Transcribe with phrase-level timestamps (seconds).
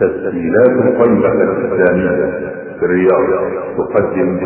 [0.00, 2.30] تسجيلات الطيبة الإسلامية
[2.78, 3.26] في الرياض.
[3.78, 4.40] تقدم.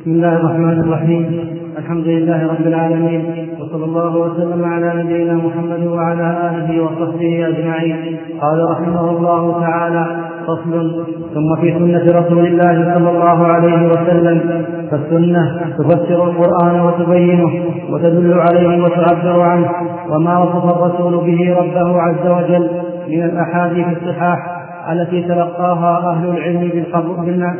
[0.00, 1.48] بسم الله الرحمن الرحيم.
[1.78, 3.48] الحمد لله رب العالمين.
[3.60, 8.16] وصلى الله وسلم على نبينا محمد وعلى آله وصحبه أجمعين.
[8.40, 10.16] قال رحمه الله تعالى
[10.46, 11.04] فصل.
[11.34, 14.64] ثم في سنة رسول الله صلى الله عليه وسلم.
[14.90, 19.70] فالسنة تفسر القرآن وتبينه وتدل عليه وتعبر عنه.
[20.10, 24.38] وما وصف الرسول به ربه عز وجل من الأحاديث الصحاح
[24.92, 27.54] التي تلقاها أهل العلم بالقبول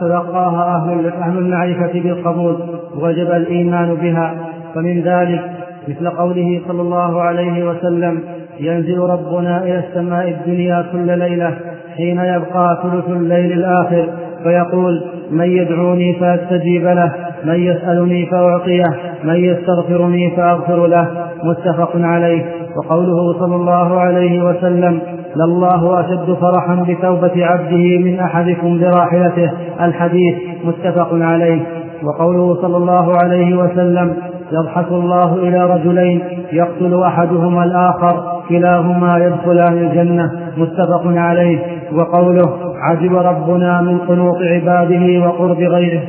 [0.00, 2.56] تلقاها أهل أهل المعرفة بالقبول
[2.96, 4.34] وجب الإيمان بها.
[4.74, 5.40] فمن ذلك
[5.88, 8.20] مثل قوله صلى الله عليه وسلم
[8.60, 11.54] ينزل ربنا إلى السماء الدنيا كل ليلة
[11.96, 14.08] حين يبقى ثلث الليل الآخر
[14.42, 17.12] فيقول من يدعوني فأستجيب له
[17.44, 18.84] من يسألني فأعطيه
[19.24, 21.08] من يستغفرني فأغفر له.
[21.44, 22.44] متفق عليه.
[22.76, 25.00] وقوله صلى الله عليه وسلم
[25.36, 29.52] لله أشد فرحا بتوبة عبده من أحدكم براحلته.
[29.80, 31.60] الحديث متفق عليه.
[32.04, 34.16] وقوله صلى الله عليه وسلم
[34.52, 40.32] يضحك الله إلى رجلين يقتل أحدهما الآخر كلاهما يدخلان الجنة.
[40.56, 41.58] متفق عليه.
[41.92, 42.58] وقوله
[42.90, 46.02] عجب ربنا من قنوط عباده وقرب غيره.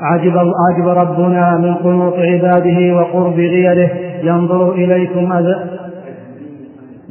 [0.00, 4.07] عجب, عجب ربنا من قنوط عباده وقرب غيره.
[4.22, 5.32] ينظر إليكم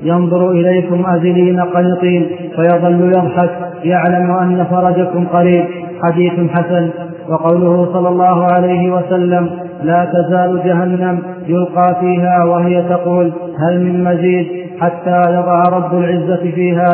[0.03, 3.50] ينظر إليكم أزلين قنطين فيظل يضحك
[3.83, 5.66] يعلم أن فرجكم قريب.
[6.03, 6.89] حديث حسن.
[7.30, 9.50] وقوله صلى الله عليه وسلم
[9.83, 14.47] لا تزال جهنم يلقى فيها وهي تقول هل من مزيد
[14.80, 16.88] حتى يضع رب العزة فيها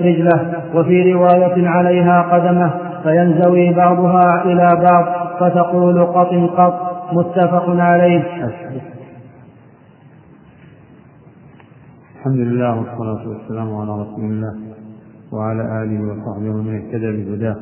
[0.00, 0.40] رجله.
[0.74, 2.70] وفي رواية عليها قدمه
[3.02, 5.04] فينزوي بعضها إلى بعض
[5.40, 8.22] فتقول قط قط متفق عليه.
[12.24, 14.54] الحمد لله والصلاة والسلام على رسول الله
[15.32, 17.56] وعلى آله وصحبه ومن اهتدى بهداه.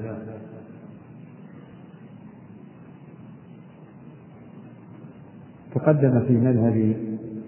[5.74, 6.96] تقدم في مذهب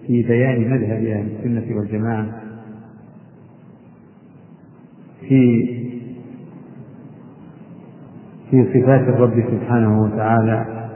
[0.07, 2.25] في بيان مذهب أهل السنة والجماعة
[5.21, 5.65] في
[8.51, 10.89] في صفات الرب سبحانه وتعالى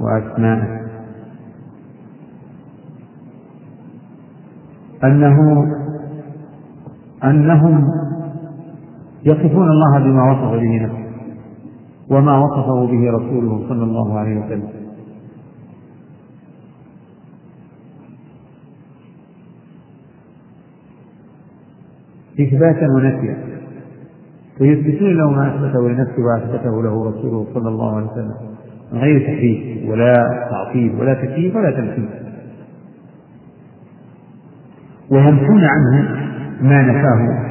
[0.00, 0.77] وأسمائه.
[5.04, 5.38] أنه
[7.24, 7.84] أنهم
[9.24, 11.08] يصفون الله بما وصف به نفسه
[12.10, 14.68] وما وصفه به رسوله صلى الله عليه وسلم.
[22.40, 23.36] إثباتا ونفيا.
[24.58, 28.34] فيثبتون له ما أثبته لنفسه وأثبته له رسوله صلى الله عليه وسلم
[28.92, 30.14] من غير تحريف ولا
[30.50, 32.27] تعطيل ولا تكييف ولا تمثيل.
[35.10, 36.08] وينفون عنه
[36.62, 37.48] ما نفاه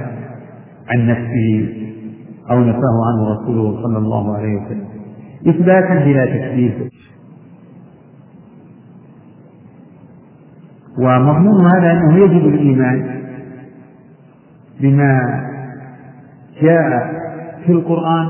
[0.89, 1.69] عن نفسه
[2.51, 4.87] أو نفاه عنه رسوله صلى الله عليه وسلم.
[5.47, 6.89] إثباتا بلا تكذيب.
[10.99, 13.21] ومضمون هذا أنه يجب الإيمان
[14.81, 15.43] بما
[16.61, 17.13] جاء
[17.65, 18.29] في القرآن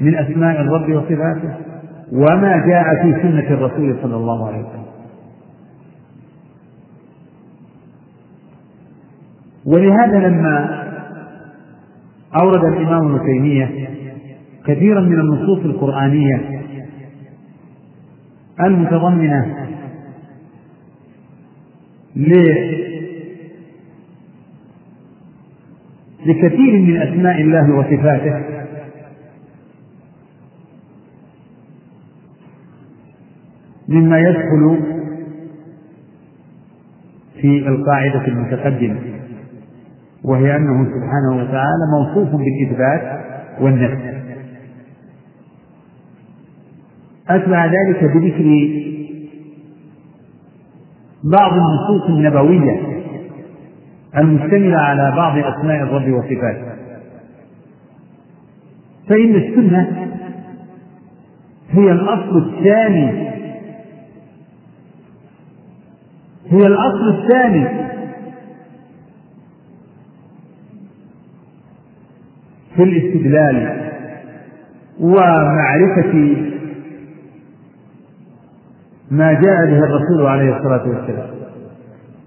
[0.00, 1.54] من أسماء الرب وصفاته
[2.12, 4.87] وما جاء في سنة الرسول صلى الله عليه وسلم.
[9.72, 10.84] ولهذا لما
[12.40, 13.88] أورد الإمام ابن تيمية
[14.66, 16.64] كثيرا من النصوص القرآنية
[18.60, 19.68] المتضمنة
[26.26, 28.58] لكثير من أسماء الله وصفاته
[33.88, 34.80] مما يدخل
[37.40, 39.17] في القاعدة المتقدمة.
[40.28, 43.20] وهي أنه سبحانه وتعالى موصوف بالإثبات
[43.60, 44.18] والنفي
[47.28, 48.68] أتبع ذلك بذكر
[51.24, 53.02] بعض النصوص النبوية
[54.16, 56.68] المشتملة على بعض أسماء الرب وصفاته.
[59.08, 60.08] فإن السنة
[61.70, 63.28] هي الأصل الثاني
[66.50, 67.88] هي الأصل الثاني
[72.78, 73.90] في الاستدلال
[75.00, 76.36] ومعرفة
[79.10, 81.26] ما جاء به الرسول عليه الصلاة والسلام.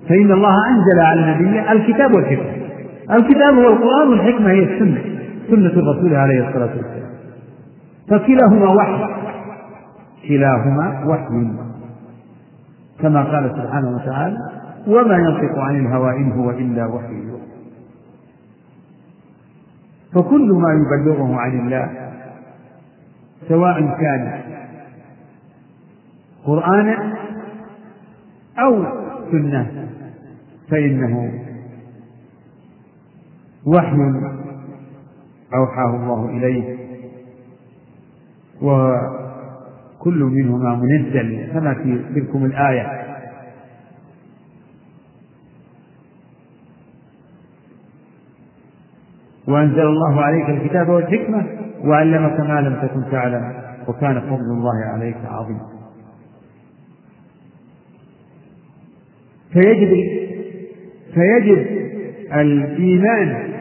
[0.09, 2.51] فإن الله أنزل على نبيه الكتاب والحكمة.
[3.11, 5.01] الكتاب هو القرآن والحكمة هي السنة
[5.49, 7.11] سنة الرسول عليه الصلاة والسلام.
[8.09, 9.13] فكلاهما وحي.
[10.27, 11.47] كلاهما وحي.
[13.01, 14.37] كما قال سبحانه وتعالى
[14.87, 17.40] وما ينطق عن الهوى إن هو إلا وحي.
[20.15, 22.11] فكل ما يبلغه عن الله
[23.47, 24.41] سواء كان
[26.45, 27.13] قرآنا
[28.59, 28.85] أو
[29.31, 29.87] سنة
[30.69, 31.33] فإنه
[33.65, 33.95] وحي
[35.55, 36.77] أوحاه الله إليه
[38.61, 43.10] وكل منهما منزل كما في تلكم الآية.
[49.51, 51.45] وأنزل الله عليك الكتاب والحكمة
[51.85, 53.53] وعلمك ما لم تكن تعلم
[53.87, 55.67] وكان فضل الله عليك عظيما
[59.53, 60.03] فيجب
[61.13, 61.65] فيجب
[62.33, 63.51] الإيمان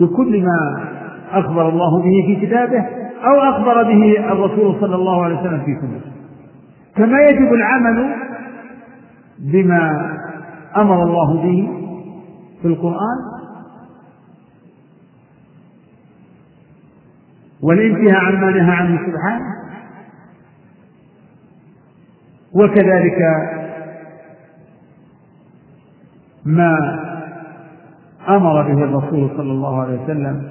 [0.00, 0.84] بكل ما
[1.32, 2.84] أخبر الله به في كتابه
[3.24, 6.10] أو أخبر به الرسول صلى الله عليه وسلم في سنته
[6.96, 8.14] كما يجب العمل
[9.38, 10.10] بما
[10.76, 11.77] أمر الله به
[12.62, 13.18] في القرآن؟
[17.62, 19.58] والانتهاء عما نهى عنه سبحانه؟
[22.52, 23.18] وكذلك
[26.44, 26.98] ما
[28.28, 30.48] أمر به الرسول صلى الله عليه وسلم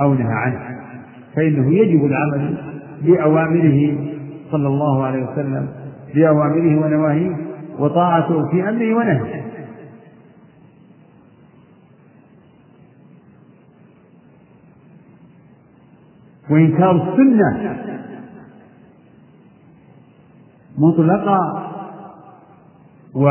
[0.00, 0.78] أو نهى عنه
[1.36, 2.56] فإنه يجب العمل
[3.02, 3.96] بأوامره
[4.50, 5.68] صلى الله عليه وسلم
[6.14, 7.36] بأوامره ونواهيه
[7.78, 9.41] وطاعته في أمره ونهيه.
[16.52, 17.76] وإنكار السنة
[20.78, 21.68] مطلقة
[23.14, 23.28] و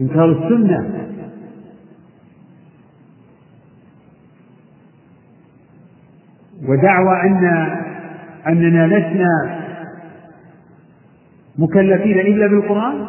[0.00, 1.08] إنكار السنة
[6.68, 7.44] ودعوى أن
[8.46, 9.60] أننا لسنا
[11.58, 13.08] مكلفين إلا بالقرآن؟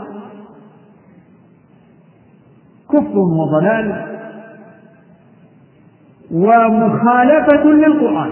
[2.90, 4.09] كفر وضلال.
[6.32, 8.32] ومخالفة للقرآن.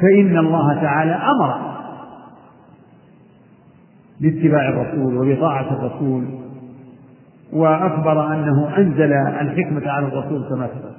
[0.00, 1.74] فإن الله تعالى أمر
[4.20, 6.24] باتباع الرسول وبطاعة الرسول
[7.52, 10.94] وأخبر أنه أنزل الحكمة على الرسول كما سبق.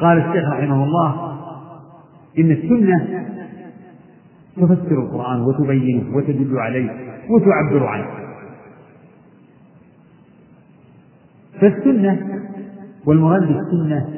[0.00, 1.36] قال الشيخ رحمه الله
[2.38, 3.26] إن السنة
[4.56, 6.90] تفسر القرآن وتبينه وتدل عليه
[7.30, 8.29] وتعبر عنه.
[11.60, 12.18] فالسنة
[13.06, 14.08] والمراد بالسنة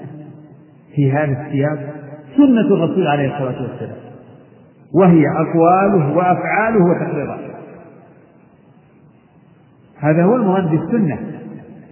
[0.94, 1.78] في هذا السياق
[2.36, 3.96] سنة الرسول عليه الصلاة والسلام.
[4.94, 7.52] وهي أقواله وأفعاله وتقريراته.
[9.98, 11.18] هذا هو المراد بالسنة.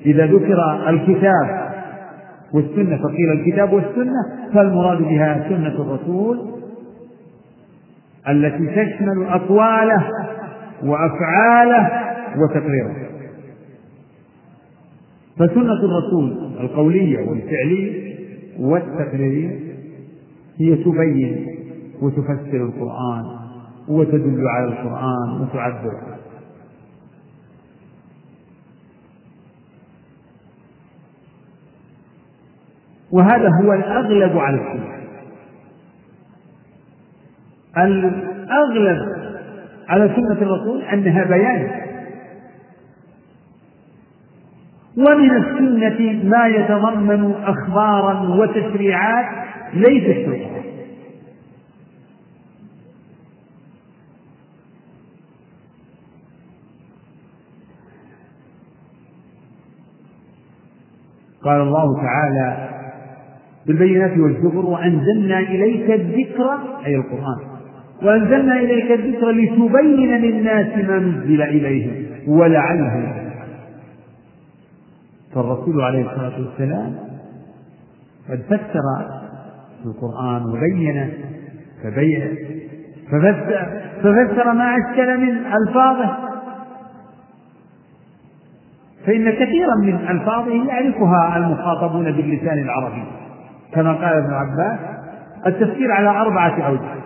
[0.06, 1.70] إذا ذكر الكتاب
[2.54, 6.38] والسنة فقيل الكتاب والسنة فالمراد بها سنة الرسول
[8.28, 10.04] التي تشمل أقواله
[10.84, 11.90] وأفعاله
[12.36, 12.99] وتقريره
[15.40, 18.16] فسنة الرسول القولية والفعلية
[18.58, 19.60] والتقريرية
[20.58, 21.46] هي تبين
[22.02, 23.24] وتفسر القرآن
[23.88, 26.10] وتدل على القرآن وتعبر.
[33.12, 35.00] وهذا هو الأغلب على السنة
[37.78, 39.20] الأغلب
[39.88, 41.89] على سنة الرسول أنها بيان
[45.00, 49.26] ومن السنة ما يتضمن أخبارا وتشريعات
[49.74, 50.60] ليست سنة
[61.42, 62.68] قال الله تعالى
[63.66, 67.50] بالبينات والزبر وأنزلنا إليك الذكر أي القرآن.
[68.02, 73.29] وأنزلنا إليك الذكر لتبين للناس ما نزل إليهم ولعلهم
[75.34, 76.94] فالرسول عليه الصلاة والسلام
[78.30, 78.82] قد فسر
[79.84, 81.12] القرآن وبين
[81.82, 82.36] فبين
[83.10, 86.16] ففسر, ففسر ما أشكل من ألفاظه.
[89.06, 93.04] فإن كثيرا من ألفاظه يعرفها المخاطبون باللسان العربي.
[93.72, 94.78] كما قال ابن عباس
[95.46, 97.00] التفسير على أربعة أوجه.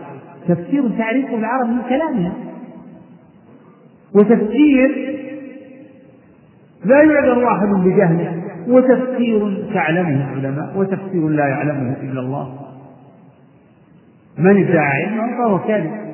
[0.48, 2.32] تفسير تعريفه العرب من كلامها
[4.14, 5.13] وتفسير
[6.84, 12.58] لا يعذر واحد بجهله وتفسير تعلمه العلماء وتفسير لا يعلمه إلا الله.
[14.38, 16.04] من ادعى علما فهو كاذب.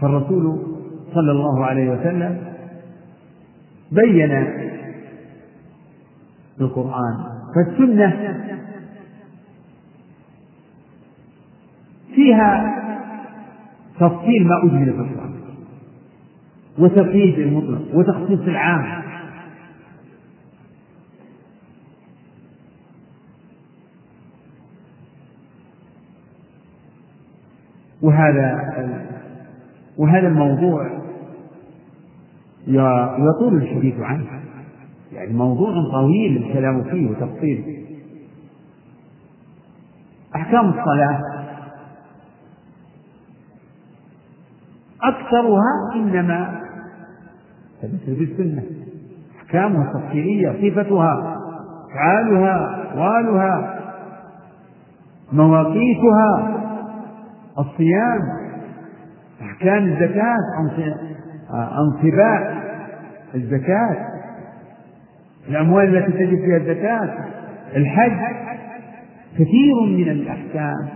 [0.00, 0.62] فالرسول
[1.14, 2.38] صلى الله عليه وسلم
[3.92, 4.46] بين
[6.60, 8.38] القرآن فالسنة
[12.14, 12.74] فيها
[14.00, 15.21] تفصيل ما أجمل في القرآن.
[16.78, 19.02] وتقييد المطلق وتخصيص العام
[28.02, 28.72] وهذا
[29.98, 31.02] وهذا الموضوع
[33.18, 34.26] يطول الحديث عنه.
[35.12, 37.86] يعني موضوع طويل الكلام فيه وتفصيل.
[40.36, 41.20] أحكام الصلاة
[45.02, 46.61] أكثرها إنما
[47.82, 48.62] ثبت بالسنة
[49.36, 51.38] أحكامها تفصيلية صفتها
[51.90, 53.78] أفعالها أقوالها
[55.32, 56.58] مواقيتها
[57.58, 58.20] الصيام
[59.42, 60.36] أحكام الزكاة
[61.54, 62.62] أنصباء
[63.34, 63.96] الزكاة
[65.48, 67.14] الأموال التي تجب فيها الزكاة
[67.76, 68.36] الحج.
[69.34, 70.88] كثير من الأحكام.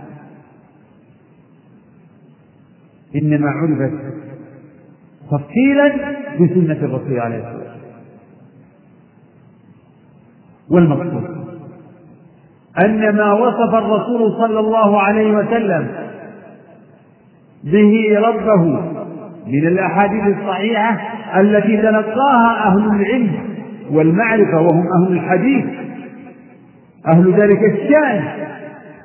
[3.15, 4.26] إنما عرفت
[5.31, 5.95] تفصيلا
[6.35, 7.77] بسنة الرسول عليه الصلاة والسلام.
[10.71, 11.37] والمقصود
[12.85, 15.87] أن ما وصف الرسول صلى الله عليه وسلم
[17.63, 18.63] به ربه
[19.47, 20.97] من الأحاديث الصحيحة
[21.39, 23.39] التي تلقاها أهل العلم
[23.91, 25.65] والمعرفة وهم أهل الحديث
[27.07, 28.23] أهل ذلك الشأن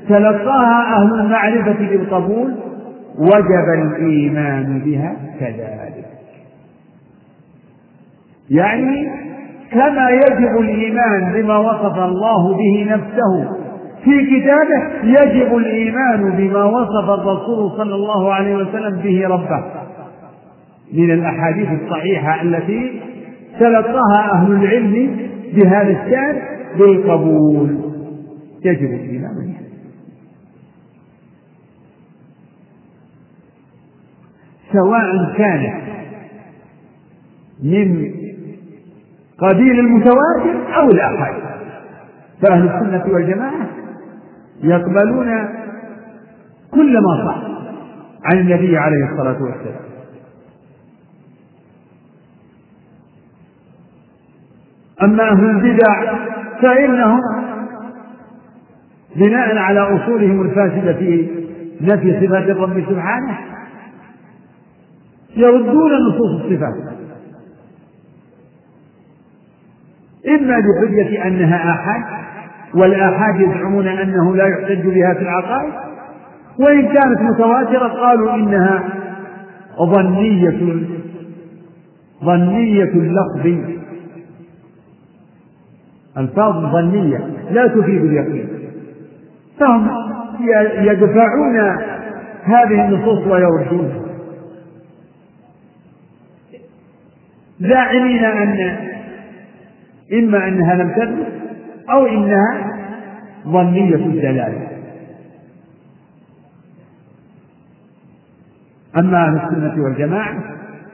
[0.08, 2.54] تلقاها أهل المعرفة بالقبول
[3.18, 6.04] وجب الإيمان بها كذلك.
[8.52, 9.11] يعني
[9.71, 13.59] كما يجب الإيمان بما وصف الله به نفسه.
[14.04, 19.64] في كتابه يجب الإيمان بما وصف الرسول صلى الله عليه وسلم به ربه.
[20.92, 23.00] من الأحاديث الصحيحة التي
[23.61, 25.16] تلقاها أهل العلم
[25.54, 26.42] بهذا الشأن
[26.78, 27.78] بالقبول.
[28.64, 29.62] يجب الإيمان بها.
[34.73, 35.80] سواء كان
[37.62, 38.21] من
[39.49, 41.34] قبيل المتواتر أو الآحاد
[42.42, 43.66] فأهل السنة والجماعة
[44.62, 45.49] يقبلون
[46.70, 47.42] كل ما صح
[48.25, 49.82] عن النبي عليه الصلاة والسلام.
[55.02, 56.16] أما أهل البدع
[56.62, 57.20] فإنهم
[59.16, 61.28] بناء على أصولهم الفاسدة في
[61.80, 63.38] نفي صفات الرب سبحانه
[65.37, 67.01] يردون نصوص الصفات.
[70.28, 72.02] إما بحجة أنها آحاد
[72.74, 75.72] والآحاد يزعمون أنه لا يحتج بها في العقائد
[76.58, 78.82] وإن كانت متواترة قالوا إنها
[79.82, 80.86] ظنية
[82.24, 83.60] ظنية اللفظ.
[86.18, 88.48] ألفاظ ظنية لا تفيد اليقين.
[89.60, 89.90] فهم
[90.78, 91.56] يدفعون
[92.44, 94.02] هذه النصوص ويردونها
[97.60, 98.76] زاعمين أن
[100.12, 101.33] إما أنها لم تثبت
[101.90, 102.73] أو إنها
[103.47, 104.69] ظنية الدلالة.
[108.99, 110.38] أما أهل السنة والجماعة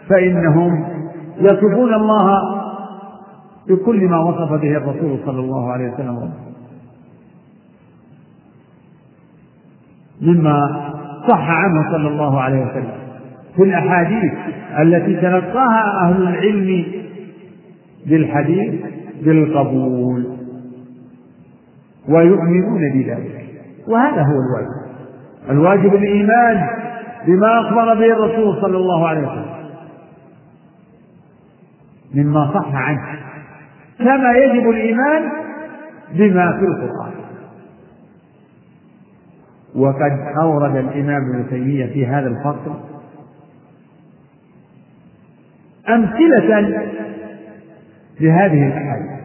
[0.09, 0.85] فإنهم
[1.41, 2.41] يصفون الله
[3.69, 6.33] بكل ما وصف به الرسول صلى الله عليه وسلم.
[10.21, 10.89] مما
[11.29, 12.99] صح عنه صلى الله عليه وسلم
[13.57, 14.33] في الأحاديث
[14.79, 16.85] التي تلقاها أهل العلم
[18.07, 18.75] بالحديث
[19.23, 20.37] بالقبول
[22.09, 23.49] ويؤمنون بذلك.
[23.89, 24.89] وهذا هو الواجب.
[25.51, 26.69] الواجب الإيمان
[27.27, 29.59] بما أخبر به الرسول صلى الله عليه وسلم.
[32.15, 33.19] مما صح عنه.
[33.99, 35.31] كما يجب الإيمان
[36.15, 37.13] بما في القرآن.
[39.77, 42.75] وقد أورد الإمام ابن تيمية في هذا الفصل
[45.89, 46.89] أمثلة
[48.21, 49.19] لهذه الأحاديث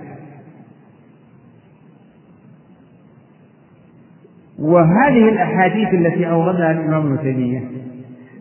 [4.59, 7.63] وهذه الأحاديث التي أوردها الإمام ابن تيمية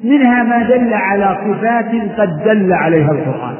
[0.04, 3.56] منها ما دل على صفات قد دل عليها القرآن.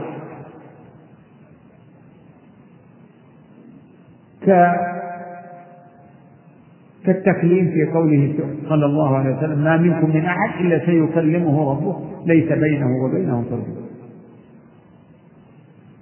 [7.06, 8.34] كالتكليم في قوله
[8.68, 13.81] صلى الله عليه وسلم ما منكم من أحد إلا سيكلمه ربه ليس بينه وبينه ترجمة.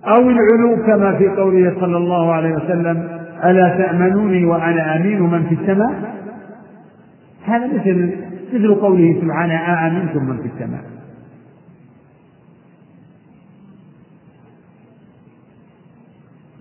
[0.07, 3.09] أو العلو كما في قوله صلى الله عليه وسلم
[3.45, 6.14] ألا تأمنوني وأنا أمين من في السماء؟
[7.45, 8.16] هذا مثل
[8.54, 10.83] مثل قوله سبحانه أأمنتم من في السماء؟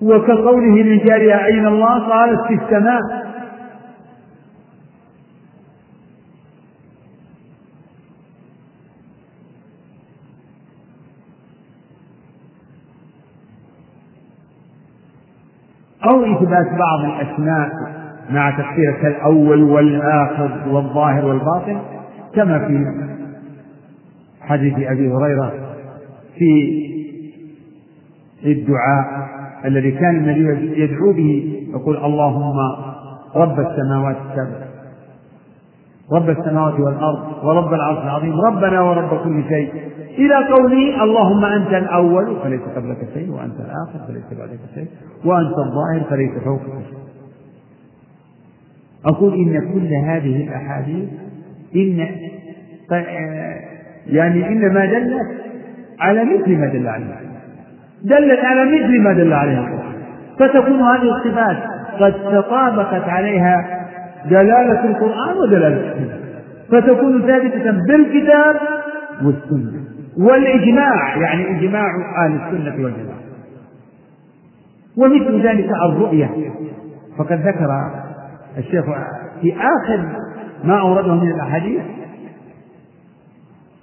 [0.02, 3.29] وكقوله للجارية أين الله؟ قالت في السماء.
[16.10, 17.70] أو إثبات بعض الأسماء
[18.30, 21.78] مع تفسير كالأول والآخر والظاهر والباطن
[22.36, 22.86] كما في
[24.42, 25.54] حديث أبي هريرة
[26.38, 26.80] في
[28.46, 29.30] الدعاء
[29.66, 32.58] الذي كان النبي يدعو به يقول اللهم
[33.36, 34.69] رب السماوات السبع
[36.14, 39.74] رب السماوات والأرض ورب العرش العظيم ربنا ورب كل شيء.
[40.18, 44.88] إلى قوله اللهم أنت الأول فليس قبلك شيء وأنت الآخر فليس بعدك شيء
[45.26, 46.98] وأنت الظاهر فليس فوقك شيء.
[49.06, 51.10] أقول إن كل هذه الأحاديث
[51.76, 52.08] إن
[54.08, 55.28] يعني إنما دلت
[56.00, 57.06] على مثل ما دل عليه
[58.04, 60.00] دلت على مثل ما دل عليه القرآن.
[60.40, 61.58] فتكون هذه الصفات
[62.00, 63.79] قد تطابقت عليها
[64.26, 66.20] دلالة القرآن ودلالة السنة.
[66.72, 68.56] فتكون ثابتة بالكتاب
[69.24, 69.80] والسنة.
[70.18, 71.88] والإجماع يعني إجماع
[72.26, 73.20] أهل السنة والجماعة.
[74.98, 76.30] ومثل ذلك الرؤية.
[77.18, 77.92] فقد ذكر
[78.58, 78.86] الشيخ
[79.42, 80.06] في آخر
[80.64, 81.82] ما أورده من الأحاديث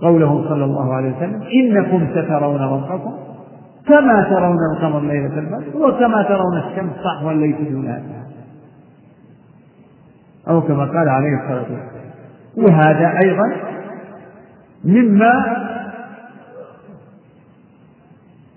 [0.00, 3.12] قوله صلى الله عليه وسلم إنكم سترون ربكم
[3.88, 8.02] كما ترون القمر ليلة البدر وكما ترون الشمس صحوا ليس دونها
[10.48, 12.06] أو كما قال عليه الصلاة والسلام.
[12.56, 13.56] وهذا أيضا
[14.84, 15.56] مما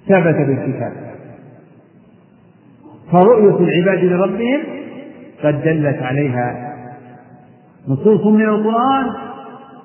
[0.08, 0.94] ثبت بالكتاب.
[3.12, 4.62] فرؤية العباد لربهم
[5.44, 6.76] قد دلت عليها
[7.88, 9.06] نصوص من القرآن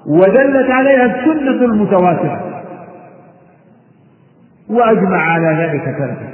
[0.06, 2.62] ودلت عليها السنة المتواترة.
[4.68, 6.33] وأجمع على ذلك سلفا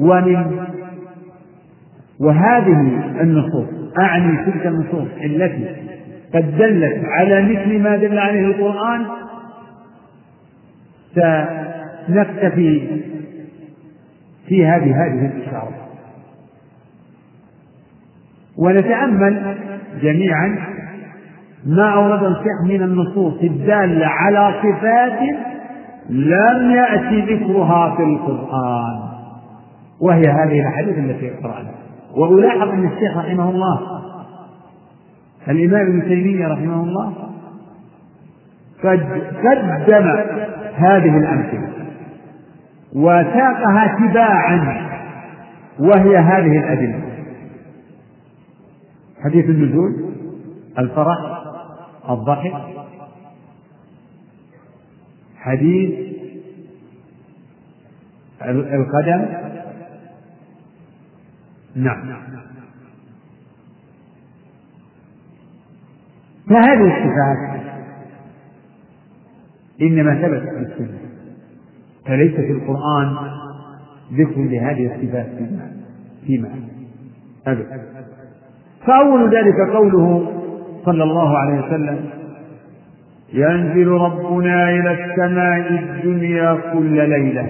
[0.00, 0.66] ومن
[2.20, 2.80] وهذه
[3.20, 3.66] النصوص
[3.98, 5.66] أعني تلك النصوص التي
[6.34, 9.06] قد دلت على مثل ما دل عليه القرآن
[11.14, 13.00] سنكتفي
[14.48, 15.72] في هذه هذه الإشارة.
[18.58, 19.56] ونتأمل
[20.02, 20.58] جميعا
[21.66, 25.20] ما أورد الشيخ من النصوص الدالة على صفات
[26.10, 29.05] لم يأتي ذكرها في القرآن.
[30.00, 31.74] وهي هذه الأحاديث التي قرأناها.
[32.16, 33.80] وألاحظ أن الشيخ رحمه الله
[35.48, 37.12] الإمام ابن تيمية رحمه الله
[38.84, 40.08] قد قدم
[40.74, 41.68] هذه الأمثلة
[42.92, 44.86] وساقها تباعا
[45.78, 47.00] وهي هذه الأدلة.
[49.24, 50.04] حديث النزول
[50.78, 51.18] الفرح
[52.10, 52.52] الضحك
[55.38, 55.90] حديث
[58.48, 59.26] القدم
[61.76, 62.16] نعم.
[66.50, 67.66] فهذه الصفات
[69.82, 70.98] إنما ثبتت في السنة
[72.06, 73.16] فليس في القرآن
[74.12, 75.70] ذكر لهذه الصفات فيما
[76.26, 76.48] فيما
[77.46, 77.82] أبدا.
[78.86, 80.32] فأول ذلك قوله
[80.84, 82.10] صلى الله عليه وسلم
[83.32, 87.42] ينزل ربنا إلى السماء الدنيا كل ليلة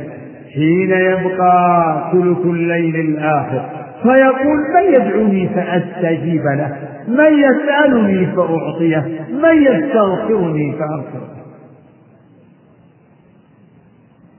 [0.55, 3.76] حين يبقى ثلث الليل الآخر.
[4.03, 6.77] فيقول من يدعوني فأستجيب له
[7.09, 11.27] من يسألني فأعطيه من يستغفرني فأغفر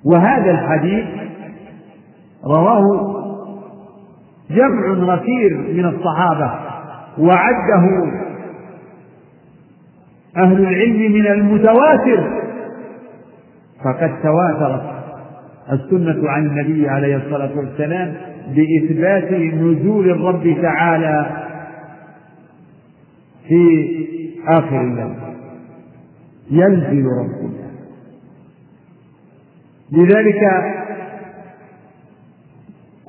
[0.05, 1.05] وهذا الحديث
[2.45, 3.17] رواه
[4.49, 6.51] جمع غفير من الصحابة
[7.19, 8.11] وعده
[10.37, 12.43] أهل العلم من المتواتر
[13.85, 14.81] فقد تواترت
[15.71, 18.13] السنة عن النبي عليه الصلاة والسلام
[18.55, 21.47] بإثبات نزول الرب تعالى
[23.47, 23.89] في
[24.47, 25.13] آخر الليل
[26.51, 27.67] ينزل ربنا.
[29.91, 30.43] لذلك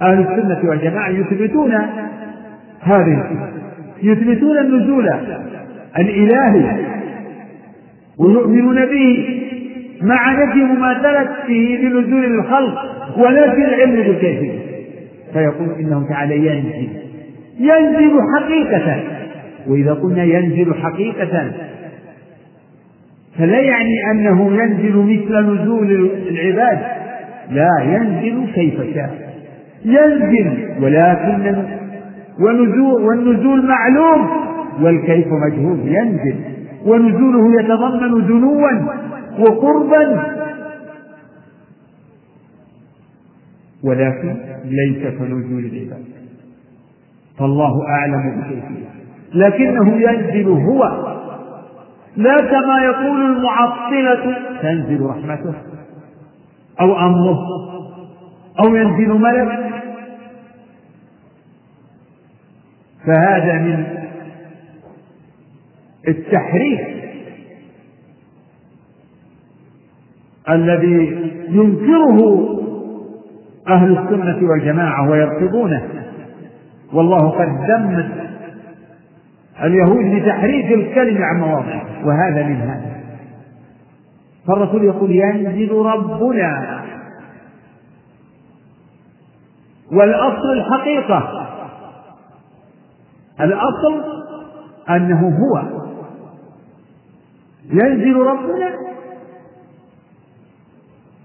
[0.03, 1.73] أهل السنة والجماعة يثبتون
[2.81, 3.51] هذه
[4.03, 5.09] يثبتون النزول
[5.99, 6.87] الإلهي
[8.19, 9.41] ويؤمنون به
[10.03, 12.79] مع نفي مماثلة فيه بنزول الخلق
[13.19, 14.68] ونفي العلم بالكيفية.
[15.33, 16.89] فيقول إنه تعالى ينزل.
[17.61, 19.03] ينزل حقيقة.
[19.69, 21.51] وإذا قلنا ينزل حقيقة
[23.39, 26.79] فلا يعني أنه ينزل مثل نزول العباد.
[27.51, 29.11] لا ينزل كيف شاء.
[29.85, 31.57] ينزل ولكن
[32.41, 34.29] ونزول والنزول معلوم
[34.83, 36.35] والكيف مجهول ينزل.
[36.87, 38.71] ونزوله يتضمن دنوا
[39.39, 40.38] وقربا.
[43.83, 46.05] ولكن ليس كنزول العباد.
[47.39, 48.89] فالله أعلم بكيفية.
[49.35, 50.85] لكنه ينزل هو.
[52.17, 55.55] لا كما يقول المعطلة تنزل رحمته.
[56.81, 57.39] أو أمره.
[58.61, 59.69] أو ينزل ملك.
[63.07, 63.87] فهذا من
[66.09, 66.81] التحريف
[70.51, 72.58] الذي ينكره
[73.69, 75.89] أهل السنة والجماعة ويرفضونه
[76.93, 78.09] والله قد ذم
[79.63, 82.99] اليهود لتحريف الكلمة عن مواضعه وهذا من هذا.
[84.47, 86.85] فالرسول يقول ينزل ربنا.
[89.93, 91.49] والأصل الحقيقة
[93.41, 94.05] الأصل
[94.91, 95.63] أنه هو.
[97.71, 98.71] ينزل ربنا.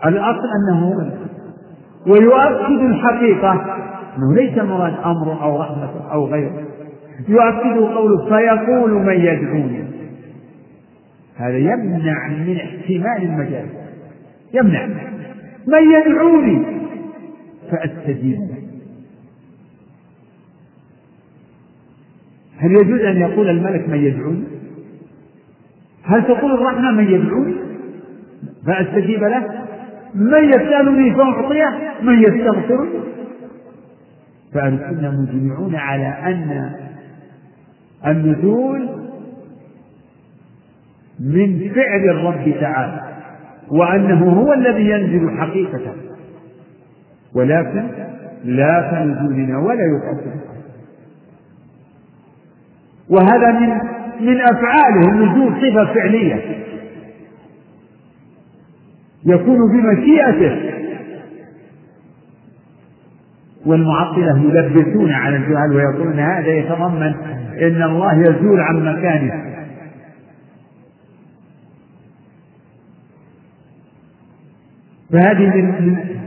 [0.06, 1.23] الأصل أنه هو.
[2.08, 3.52] ويؤكد الحقيقة
[4.18, 6.64] أنه ليس مراد أمر أو رحمة أو غيره.
[7.28, 9.84] يؤكد قوله فيقول من يدعوني.
[11.36, 13.66] هذا يمنع من احتمال المجال.
[14.54, 14.86] يمنع.
[15.68, 16.66] من يدعوني
[17.72, 18.58] فأستجيب له.
[22.58, 24.44] هل يجوز أن يقول الملك من يدعوني؟
[26.04, 27.54] هل تقول الرحمة من يدعوني؟
[28.68, 29.63] فأستجيب له.
[30.16, 33.00] من يسألني فأعطيه من يستغفرني
[34.54, 36.72] فأهل السنة مجمعون على أن
[38.08, 38.90] النزول
[41.20, 43.02] من فعل الرب تعالى
[43.72, 45.96] وأنه هو الذي ينزل حقيقة.
[47.36, 47.88] ولكن
[48.44, 50.34] لا كنزولنا ولا يقدر
[53.10, 53.70] وهذا من
[54.20, 56.64] من أفعاله النزول صفة فعلية.
[59.26, 60.74] يكون بمشيئته.
[63.66, 67.14] والمعطلة يلبسون على الجهال ويقولون هذا يتضمن
[67.62, 69.54] أن الله يزول عن مكانه.
[75.14, 75.62] فهذه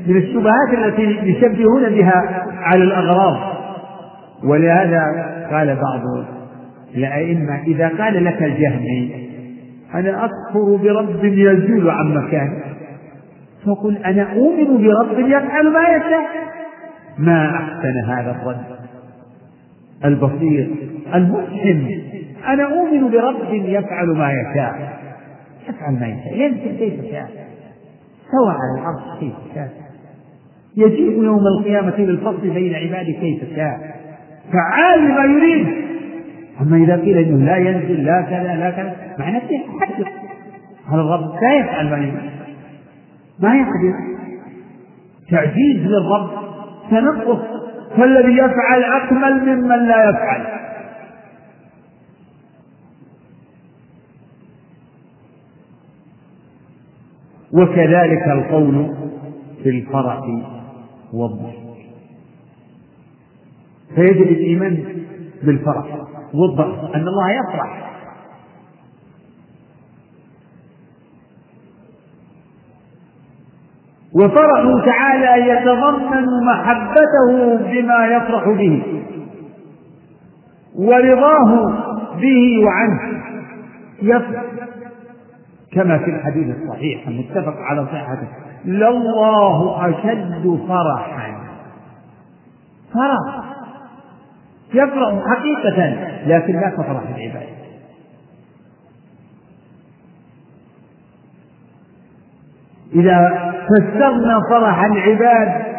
[0.07, 3.57] من الشبهات التي يشبهون بها على الأغراض
[4.45, 5.03] ولهذا
[5.51, 6.27] قال بعض
[6.95, 9.29] الأئمة إذا قال لك الجهمي
[9.95, 12.76] أنا أكفر برب يزول عن مكانه.
[13.67, 16.27] فقل أنا أؤمن برب يفعل ما يشاء.
[17.19, 18.77] ما أحسن هذا الرد؟
[20.05, 20.69] البسيط
[21.15, 21.89] المفهم
[22.49, 24.97] أنا أؤمن برب يفعل ما يشاء.
[25.69, 27.29] يفعل ما يشاء ينزل كيف شاء
[28.31, 29.69] سوى على الأرض كيف شاء
[30.77, 33.97] يجيء يوم القيامة للفصل بين عباده كيف شاء
[34.53, 35.67] فعال ما يريد.
[36.61, 40.07] أما إذا قيل إنه لا ينزل لا كذا لا كذا معناه يتحدث
[40.89, 42.46] هذا الرب لا يفعل ما يريد؟
[43.41, 44.17] ما يقدر.
[45.31, 46.31] تعجيز للرب
[46.91, 47.43] تنقص.
[47.97, 50.47] فالذي يفعل أكمل ممن لا يفعل.
[57.53, 58.95] وكذلك القول
[59.63, 60.21] في الفرح
[61.13, 61.57] والضحك.
[63.95, 64.85] فيجب الإيمان
[65.43, 65.87] بالفرح
[66.35, 67.86] والضحك أن الله يفرح.
[74.21, 78.83] وفرحه تعالى يتضمن محبته بما يفرح به
[80.79, 81.73] ورضاه
[82.21, 83.23] به وعنه.
[84.03, 84.43] يفرح
[85.73, 88.29] كما في الحديث الصحيح المتفق على صحته.
[88.65, 91.37] لله أشد فرحا.
[92.95, 93.45] فرح
[94.75, 97.57] يفرح حقيقة لكن لا كفرح العباد
[102.95, 105.77] إذا فسرنا فرح العباد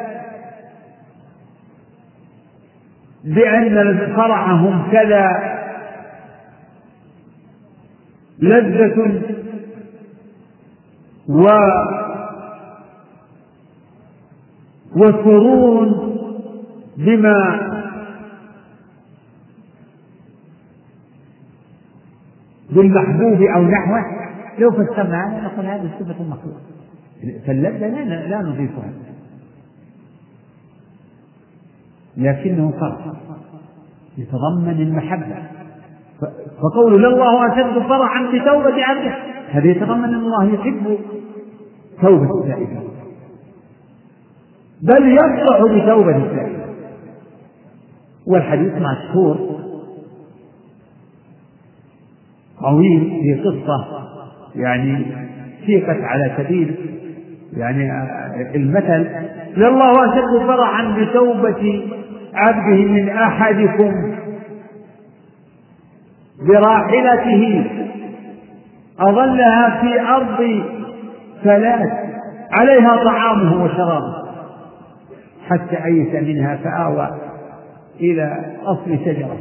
[3.24, 5.58] بأن فرحهم كذا
[8.40, 9.22] لذة
[11.30, 11.48] و
[14.96, 15.88] وسرور
[16.98, 17.68] بما
[22.70, 24.06] بالمحبوب أو نحوه.
[24.60, 26.77] لو فسرنا هذا نقول هذه صفة مخلوقة.
[27.22, 28.94] فاللذة لا لا نضيفها.
[32.18, 33.14] لكنه فرح
[34.18, 35.48] يتضمن المحبة.
[36.62, 39.16] فقول لله أشد فرحا بتوبة عبده.
[39.50, 40.98] هذا يتضمن أن الله يحب
[42.02, 42.88] توبة التائبين
[44.82, 46.68] بل يفرح بتوبة التائبين
[48.28, 49.38] والحديث مشهور.
[52.62, 54.08] طويل في قصة
[54.56, 55.06] يعني
[55.66, 56.97] سيقت على سبيل.
[57.58, 57.92] يعني
[58.56, 59.08] المثل
[59.58, 61.90] لله أشد فرحا بتوبة
[62.34, 64.16] عبده من أحدكم
[66.48, 67.66] براحلته
[69.00, 70.64] أظلها في أرض
[71.44, 71.90] ثلاث
[72.52, 74.28] عليها طعامه وشرابه
[75.50, 77.18] حتى أيس منها فآوى
[78.00, 79.38] إلى أصل شجرة.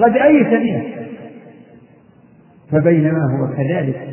[0.00, 1.02] قد أيس منها
[2.72, 4.08] فبينما هو كذلك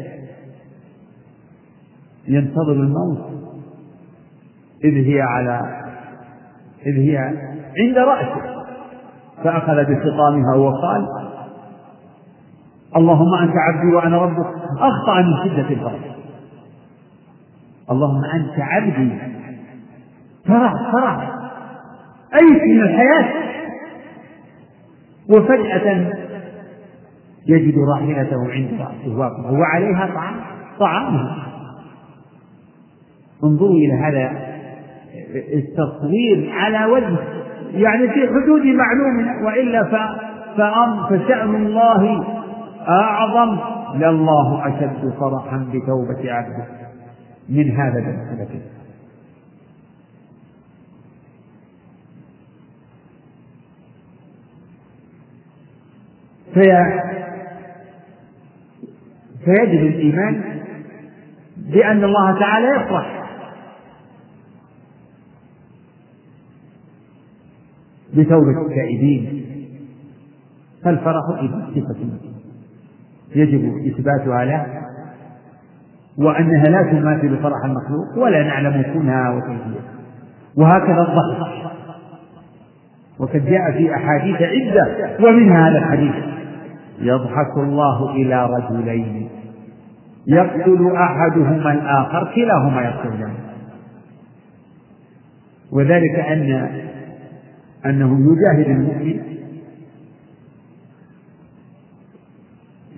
[2.27, 3.29] ينتظر الموت.
[4.83, 5.83] إذ هي على
[6.85, 7.17] إذ هي
[7.77, 8.59] عند رأسه.
[9.43, 11.07] فأخذ بخطامها وقال
[12.95, 14.45] اللهم أنت عبدي وأنا ربك.
[14.79, 16.15] أخطأ من شدة الفرح
[17.91, 19.17] اللهم أنت عبدي.
[20.47, 21.35] فرح فرح
[22.41, 23.49] أيس من الحياة.
[25.29, 26.13] وفجأة
[27.47, 30.35] يجد راحلته عند رأسه واقفة وعليها طعام
[30.79, 31.48] طعامه
[33.43, 34.49] انظروا إلى هذا
[35.53, 37.17] التصوير على وجه
[37.73, 39.83] يعني في حدود معلوم وإلا
[41.09, 42.23] فشأن الله
[42.87, 43.57] أعظم
[43.95, 46.65] لله أشد فرحا بتوبة عبده
[47.49, 48.61] من هذا المسلك
[56.53, 56.61] في
[59.45, 60.43] فيجب الإيمان
[61.57, 63.18] بأن الله تعالى يفرح.
[68.13, 69.45] بتوبة التائبين
[70.83, 71.23] فالفرح
[71.75, 72.09] صفة.
[73.35, 74.65] يجب إثباتها له
[76.17, 79.93] وأنها لا تماثل فرح المخلوق ولا نعلم كونها وكيفيتها.
[80.57, 81.71] وهكذا الضحك.
[83.19, 86.15] وقد جاء في أحاديث عدة ومنها هذا الحديث
[87.01, 89.29] يضحك الله إلى رجلين.
[90.27, 93.33] يقتل أحدهما الآخر كلاهما يقتلان.
[95.71, 96.69] وذلك أن
[97.85, 99.19] أنه يجاهد المؤمن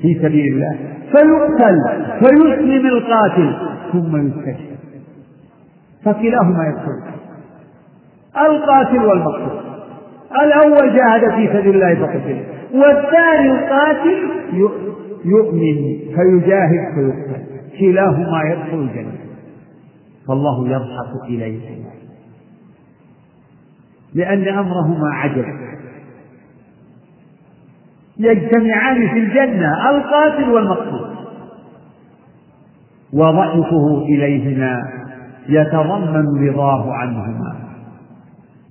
[0.02, 0.78] في سبيل الله
[1.12, 1.76] فيقتل
[2.20, 3.56] فيسلم القاتل
[3.92, 4.78] ثم يستشهد.
[6.04, 7.12] فكلاهما يقتل.
[8.38, 9.62] القاتل والمقتول.
[10.44, 12.44] الأول جاهد في سبيل الله فقتل.
[12.74, 14.30] والثاني القاتل
[15.26, 17.42] يؤمن فيجاهد فيقتل.
[17.80, 19.12] كلاهما يدخل الجنة.
[20.28, 21.81] فالله يضحك إليهما
[24.14, 25.46] لأن أمرهما عجب.
[28.18, 31.12] يجتمعان في الجنة القاتل والمقتول.
[33.14, 34.92] وضعفه إليهما
[35.50, 37.56] يتضمن رضاه عنهما.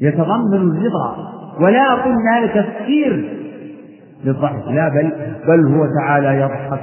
[0.01, 1.31] يتضمن الرضا.
[1.61, 3.37] ولا أقول هذا تفسير
[4.25, 5.13] للضحك لا بل
[5.49, 6.81] بل هو تعالى يضحك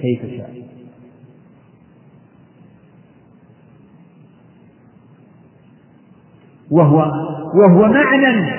[0.00, 0.62] كيف شاء.
[6.70, 7.04] وهو
[7.54, 8.50] وهو معنى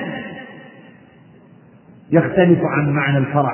[2.12, 3.52] يختلف عن معنى الفرح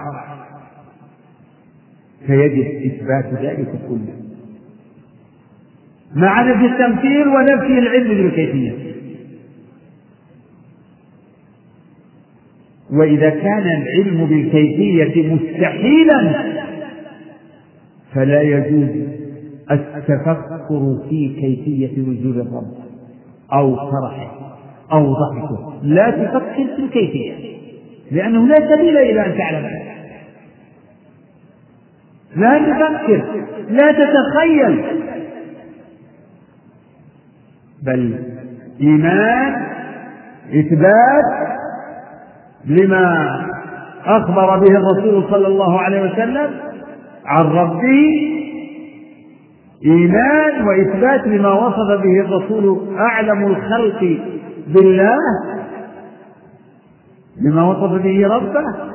[2.26, 4.14] فيجب إثبات ذلك كله.
[6.14, 8.72] مع نفي التمثيل ونفي العلم بالكيفية.
[12.90, 16.50] وإذا كان العلم بالكيفية مستحيلا
[18.14, 19.08] فلا يجوز
[19.70, 22.74] التفكر في كيفية وجود الرب
[23.52, 24.59] أو فرحه.
[24.92, 27.32] أو ضحكه لا تفكر في الكيفية.
[28.10, 29.70] لأنه لا سبيل إلى أن تعلم
[32.36, 33.24] لا تفكر.
[33.68, 34.84] لا تتخيل.
[37.82, 38.18] بل
[38.80, 39.66] إيمان
[40.54, 41.50] إثبات
[42.66, 43.40] لما
[44.04, 46.50] أخبر به الرسول صلى الله عليه وسلم
[47.24, 48.30] عن ربه.
[49.84, 54.18] إيمان وإثبات لما وصف به الرسول أعلم الخلق
[54.74, 55.16] بالله
[57.36, 58.90] بما وصف به ربه.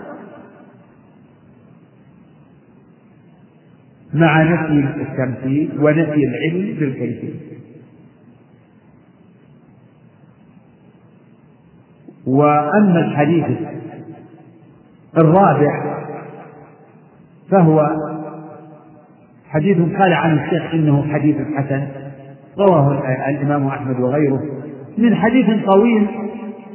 [4.13, 7.45] مع نفي التمثيل ونفي العلم بالكيفية.
[12.27, 13.45] وأما الحديث
[15.17, 16.01] الرابع
[17.51, 17.89] فهو
[19.49, 21.87] حديث قال عن الشيخ إنه حديث حسن
[22.57, 24.54] رواه الإمام أحمد وغيره.
[24.97, 26.07] من حديث طويل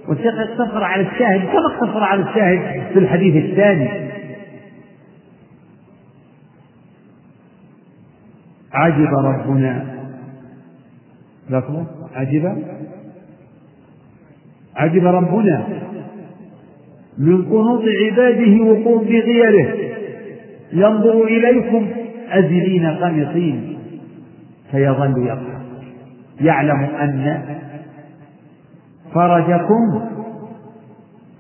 [0.09, 4.11] والشيخ اقتصر على الشاهد كما اقتصر على الشاهد في الحديث الثاني.
[8.73, 9.87] عجب ربنا.
[11.51, 12.63] لفظه عجب؟
[14.77, 15.67] عجب ربنا
[17.19, 19.75] من قنوط عباده وقوم بغيره.
[20.73, 21.87] ينظر إليكم
[22.29, 23.79] أزلين قنطين
[24.71, 25.61] فيظل يضحك
[26.41, 27.43] يعلم أن
[29.15, 30.11] فرجكم.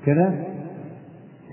[0.06, 0.34] كذا.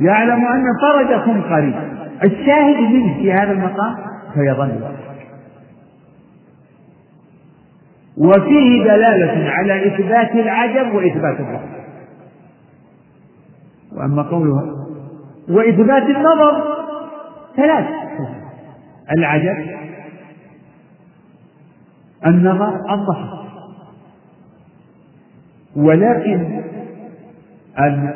[0.01, 1.75] يعلم أن فرجكم قريب.
[2.23, 3.95] الشاهد منه في هذا المقام
[4.33, 4.81] فيظل.
[8.17, 11.77] وفيه دلالة على إثبات العجب وإثبات الرحمة
[13.95, 14.85] وأما قوله
[15.49, 16.63] وإثبات النظر
[17.55, 17.85] ثلاث.
[19.17, 19.77] العجب
[22.25, 23.46] النظر الضحك
[25.77, 26.61] ولكن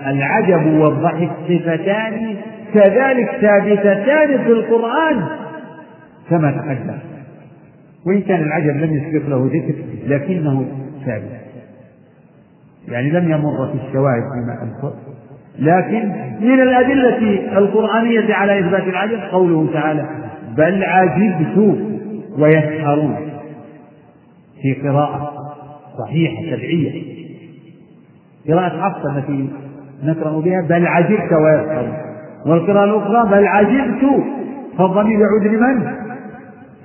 [0.07, 2.35] العجب والضحك صفتان
[2.73, 5.25] كذلك ثابتتان في القرآن
[6.29, 6.97] كما تقدم.
[8.07, 9.73] وإن كان العجب لم يسبق له ذكر
[10.07, 10.65] لكنه
[11.05, 11.41] ثابت.
[12.87, 14.93] يعني لم يمر في الشواهد فيما أذكر.
[15.59, 20.05] لكن من الأدلة القرآنية على إثبات العجب قوله تعالى
[20.57, 21.77] بل عجبت
[22.37, 23.15] ويسخرون
[24.61, 25.33] في قراءة
[25.99, 27.10] صحيحة سبعية
[28.47, 29.49] قراءة حفصة التي
[30.03, 31.97] نقرأ بها بل عجبت ويسخرون
[32.45, 34.23] والقراءة الأخرى بل عجبت
[34.77, 35.87] فالضمير يعود لمن؟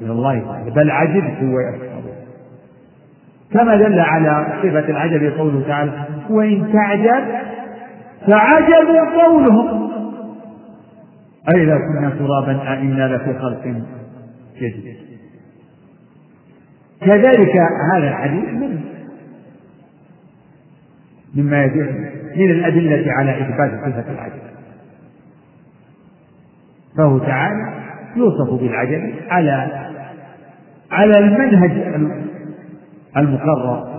[0.01, 0.62] إلى الله.
[0.62, 1.97] تعالى بل عجبت ويسخرون
[3.53, 5.92] كما دل على صفة العجب قوله تعالى
[6.31, 7.25] وإن تعجب
[8.27, 8.88] فعجب
[9.21, 9.90] قولهم.
[11.49, 13.62] أئذا كنا ترابا أئنا لفي خلق
[14.57, 14.97] جديد.
[17.01, 17.57] كذلك
[17.95, 18.81] هذا الحديث من
[21.37, 24.42] مما يدل من الأدلة على إثبات صفة العجب
[26.96, 27.72] فهو تعالى
[28.16, 29.87] يوصف بالعجب على
[30.90, 31.70] على المنهج
[33.16, 33.96] المقرر.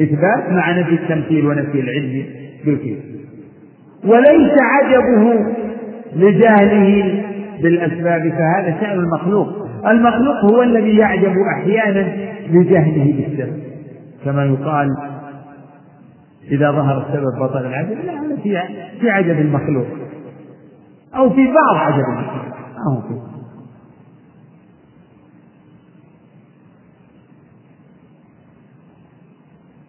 [0.00, 2.24] إثبات مع نفي التمثيل ونفي العلم
[2.64, 2.98] بالكيف.
[4.04, 5.46] وليس عجبه
[6.16, 7.22] لجهله
[7.62, 9.48] بالأسباب فهذا شأن المخلوق.
[9.86, 12.16] المخلوق هو الذي يعجب أحيانا
[12.50, 13.62] لجهله بالسبب
[14.24, 14.96] كما يقال
[16.50, 18.62] إذا ظهر السبب بطل العجب لا هذا في
[19.00, 19.86] في عجب المخلوق.
[21.16, 22.54] أو في بعض عجب المخلوق.
[22.86, 23.20] أو في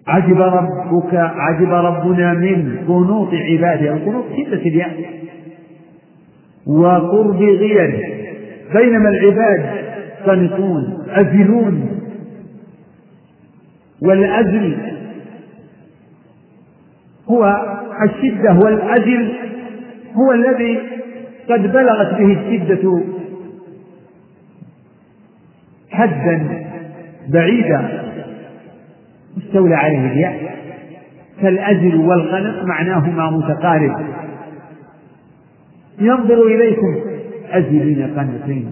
[0.07, 3.93] عجب ربك عجب ربنا من قنوط عباده.
[3.93, 5.05] القنوط شدة اليأس
[6.67, 7.99] وقرب غيره.
[8.73, 9.85] بينما العباد
[10.25, 12.01] قنطون أزلون.
[14.01, 14.90] والأزل
[17.29, 17.55] هو
[18.03, 19.33] الشدة والأزل
[20.15, 20.79] هو الذي
[21.49, 23.03] قد بلغت به الشدة
[25.91, 26.63] حدا
[27.29, 28.03] بعيدا
[29.37, 30.51] استولى عليه اليأس.
[31.41, 34.05] فالأزل والغنم معناهما متقارب.
[35.99, 36.99] ينظر إليكم
[37.51, 38.71] أزلين قنطين.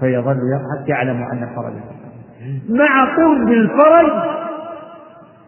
[0.00, 1.84] فيظل يضحك يعلم أن فرجه.
[2.68, 4.47] مع قرب الفرج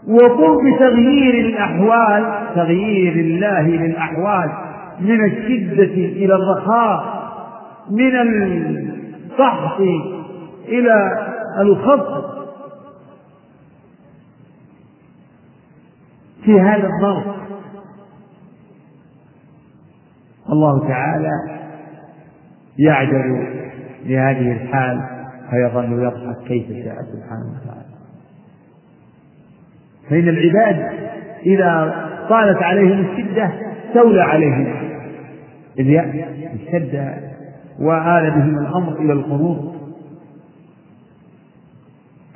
[0.09, 4.51] وقرب تغيير الأحوال تغيير الله للأحوال
[5.01, 7.21] من الشدة إلى الرخاء
[7.91, 9.81] من القحط
[10.69, 11.27] إلى
[11.61, 12.41] الخفض
[16.45, 17.37] في هذا الظرف
[20.53, 21.61] الله تعالى
[22.79, 23.47] يعجب
[24.05, 25.01] لهذه الحال
[25.51, 27.90] فيظل يضحك كيف شاء سبحانه وتعالى.
[30.11, 30.93] فإن العباد
[31.47, 31.95] إذا
[32.29, 33.51] طالت عليهم الشدة
[33.95, 34.75] تولى عليهم.
[35.79, 36.07] اليأس
[36.55, 37.15] اشتد
[37.81, 39.75] وآل بهم الأمر إلى القنوط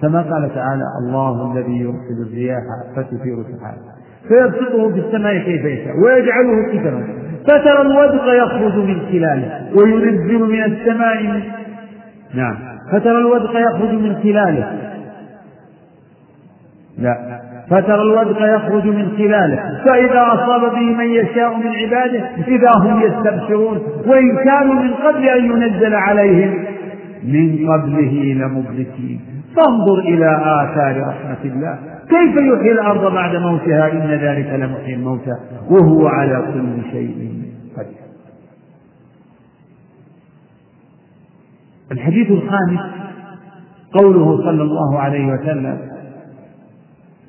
[0.02, 2.62] كما قال تعالى الله الذي يرسل الرياح
[2.96, 3.94] فتثير سحابا
[4.28, 11.42] فيبسطه في السماء كيف يشاء ويجعله كفرا فترى الودق يخرج من خلاله وينزل من السماء
[12.35, 12.56] نعم.
[12.92, 14.94] فترى الودق يخرج من خلاله.
[16.98, 17.44] لا.
[17.71, 19.85] فترى الودق يخرج من خلاله.
[19.85, 23.79] فإذا أصاب به من يشاء من عباده إذا هم يستبشرون.
[24.06, 26.65] وإن كانوا من قبل أن ينزل عليهم
[27.25, 29.21] من قبله لمبلسين
[29.56, 31.79] فانظر إلى آثار رحمة الله.
[32.08, 35.37] كيف يحيي الأرض بعد موتها؟ إن ذلك لمحيي الموتى
[35.71, 37.33] وهو على كل شيء
[37.77, 38.04] قدير.
[41.92, 42.81] الحديث الخامس
[43.92, 45.94] قوله صلى الله عليه وسلم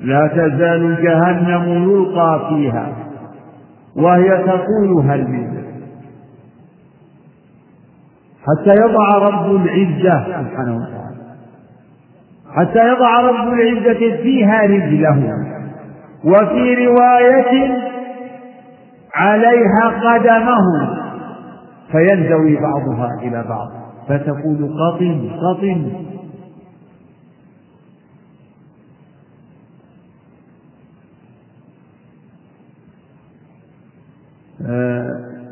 [0.01, 2.87] لا تزال جهنم يلقى فيها
[3.95, 5.55] وهي تقول هل من
[8.45, 11.15] حتى يضع رب العزة سبحانه وتعالى.
[12.55, 15.33] حتى يضع رب العزة فيها رجله.
[16.25, 17.77] وفي رواية
[19.15, 20.89] عليها قدمه.
[21.91, 23.67] فينزوي بعضها إلى بعض.
[24.07, 25.91] فتقول قطن قطن.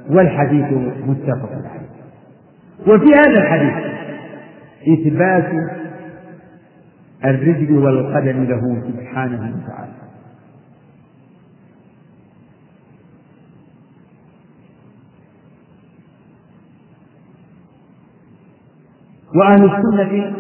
[0.09, 0.65] والحديث
[1.07, 1.89] متفق عليه.
[2.87, 3.93] وفي هذا الحديث
[4.87, 5.51] إثبات
[7.25, 9.93] الرجل والقدم له سبحانه وتعالى.
[19.35, 20.33] وأهل السنة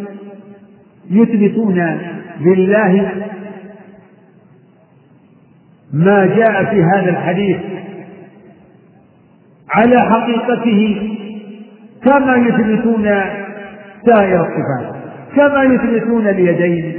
[1.09, 1.99] يثبتون
[2.39, 3.11] لله
[5.93, 7.57] ما جاء في هذا الحديث
[9.75, 11.09] على حقيقته
[12.03, 13.03] كما يثبتون
[14.05, 14.95] سائر الصفات
[15.35, 16.93] كما يثبتون اليدين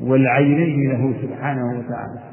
[0.00, 2.28] والعينين له سبحانه وتعالى.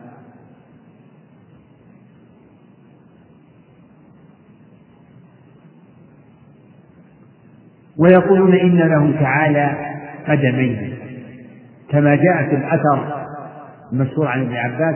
[7.98, 9.76] ويقولون إن له تعالى
[10.28, 10.94] قدمين
[11.90, 13.26] كما جاء في الأثر
[13.94, 14.96] المشهور عن ابن عباس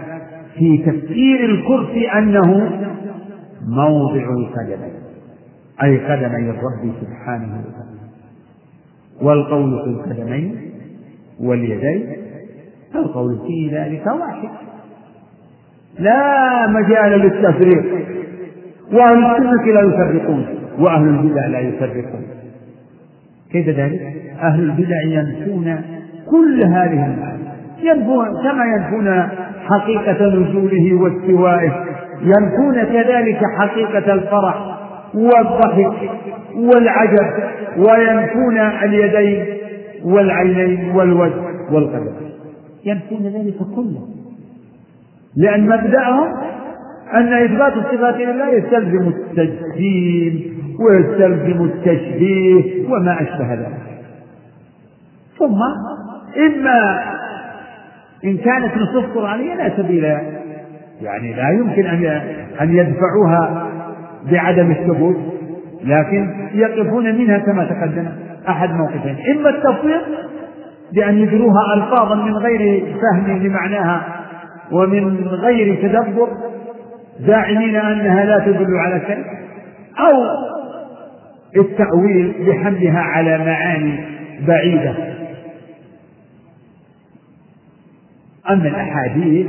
[0.57, 2.71] في تفسير الكرسي أنه
[3.67, 4.93] موضع القدمين
[5.83, 7.99] أي قدمي الرب سبحانه وتعالى.
[9.21, 10.55] والقول في القدمين
[11.39, 12.17] واليدين
[12.95, 14.49] القول في ذلك واحد.
[15.99, 18.07] لا مجال للتفريق
[18.93, 20.45] وأهل السنة لا يفرقون
[20.79, 22.23] وأهل البدع لا يفرقون.
[23.51, 24.01] كيف ذلك؟
[24.41, 25.81] أهل البدع ينفون
[26.31, 27.43] كل هذه المعاني.
[27.83, 29.29] ينفون كما ينفون
[29.59, 31.98] حقيقة نزوله واستوائه.
[32.21, 34.79] ينفون كذلك حقيقة الفرح
[35.13, 36.09] والضحك
[36.55, 37.43] والعجب
[37.77, 39.45] وينفون اليدين
[40.03, 41.41] والعينين والوجه
[41.71, 42.15] والقدم
[42.85, 44.07] ينفون ذلك كله.
[45.35, 46.33] لأن مبدأهم
[47.13, 53.79] أن إثبات الصفات لله يستلزم التجسيم ويستلزم التشبيه وما أشبه ذلك.
[55.39, 55.59] ثم
[56.37, 56.99] إما
[58.23, 60.05] إن كانت نصوص قرآنية لا سبيل
[61.01, 62.05] يعني لا يمكن أن
[62.61, 63.67] أن يدفعوها
[64.31, 65.17] بعدم الثبوت
[65.83, 68.07] لكن يقفون منها كما تقدم
[68.49, 69.17] أحد موقفين.
[69.31, 70.01] إما التفويض
[70.93, 74.01] بأن يجروها ألفاظا من غير فهم لمعناها
[74.71, 76.27] ومن غير تدبر
[77.19, 79.25] زاعمين أنها لا تدل على شيء
[79.99, 80.23] أو
[81.61, 83.99] التأويل بحملها على معاني
[84.47, 84.95] بعيدة.
[88.49, 89.47] أما الأحاديث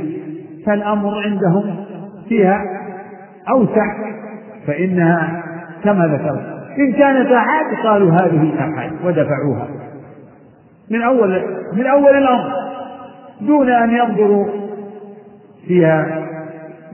[0.65, 1.75] فالأمر عندهم
[2.29, 2.61] فيها
[3.49, 3.85] أوسع
[4.67, 5.43] فإنها
[5.83, 6.61] كما ذكرت.
[6.79, 9.67] إن كانت آحاد قالوا هذه آحاد ودفعوها.
[10.91, 11.43] من أول
[11.73, 12.53] من أول الأمر
[13.41, 14.45] دون أن ينظروا
[15.67, 16.27] فيها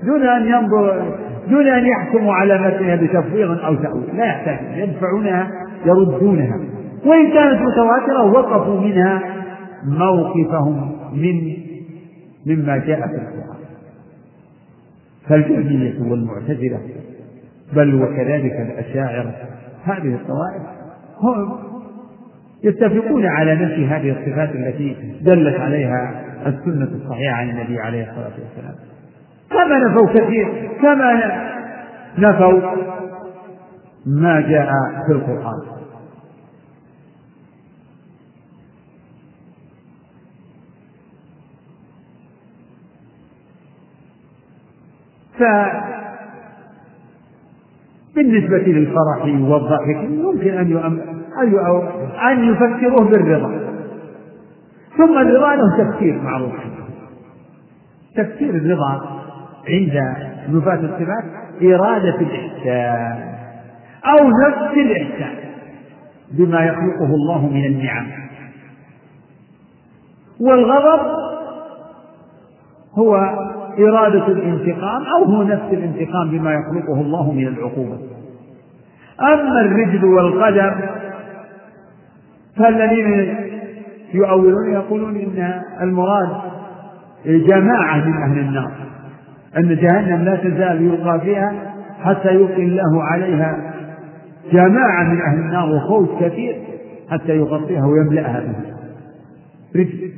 [0.03, 1.13] دون أن ينظر
[1.49, 4.17] دون أن يحكموا على متنها بتفويض أو تأويل.
[4.17, 5.47] لا يحتاج يدفعونها
[5.85, 6.59] يردونها.
[7.05, 9.21] وإن كانت متواترة وقفوا منها
[9.85, 11.53] موقفهم من
[12.45, 13.56] مما جاء في القرآن.
[15.29, 16.79] فالجهمية والمعتزلة
[17.73, 19.33] بل وكذلك الأشاعرة
[19.83, 20.61] هذه الطوائف
[21.21, 21.59] هم
[22.63, 28.75] يتفقون على نفي هذه الصفات التي دلت عليها السنة الصحيحة عن النبي عليه الصلاة والسلام.
[29.49, 31.21] كما نفوا كثير كما
[32.17, 32.61] نفوا
[34.05, 34.71] ما جاء
[35.07, 35.76] في القرآن.
[48.15, 50.77] فبالنسبة للفرح والضحك يمكن أن
[52.31, 53.51] أن يفكروه بالرضا.
[54.97, 56.53] ثم الرضا له تفسير معروف.
[58.15, 59.21] تفسير الرضا
[59.69, 60.15] عند
[60.49, 61.23] نفاة الصفات
[61.61, 63.37] إرادة الإحسان
[64.05, 65.35] أو نفس الإحسان
[66.31, 68.07] بما يخلقه الله من النعم.
[70.39, 71.01] والغضب
[72.93, 73.17] هو
[73.79, 77.97] إرادة الانتقام أو هو نفس الانتقام بما يخلقه الله من العقوبة.
[79.21, 80.75] أما الرجل والقدم
[82.57, 83.35] فالذين
[84.13, 86.29] يؤولون يقولون إن المراد
[87.25, 88.71] جماعة من أهل النار
[89.57, 91.53] أن جهنم لا تزال يلقى فيها
[92.03, 93.73] حتى يلقي الله عليها
[94.51, 96.55] جماعة من أهل النار وخوف كثير
[97.09, 98.55] حتى يغطيها ويملأها به
[99.75, 100.11] رجل.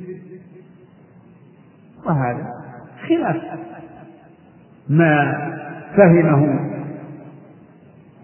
[2.05, 2.58] وهذا.
[3.09, 3.35] خلاف
[4.89, 5.49] ما
[5.97, 6.59] فهمه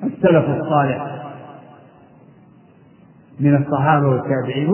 [0.04, 1.16] السلف الصالح
[3.40, 4.70] من الصحابة والتابعين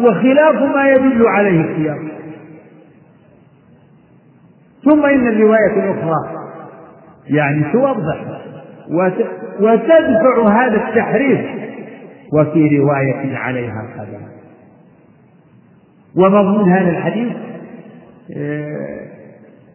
[0.00, 1.98] وخلاف ما يدل عليه السياق.
[4.84, 6.36] ثم إن الرواية الأخرى
[7.26, 8.24] يعني توضح
[9.60, 11.40] وتدفع هذا التحريف
[12.32, 14.26] وفي رواية عليها القدم
[16.16, 17.32] ومضمون هذا الحديث
[18.36, 19.15] آه،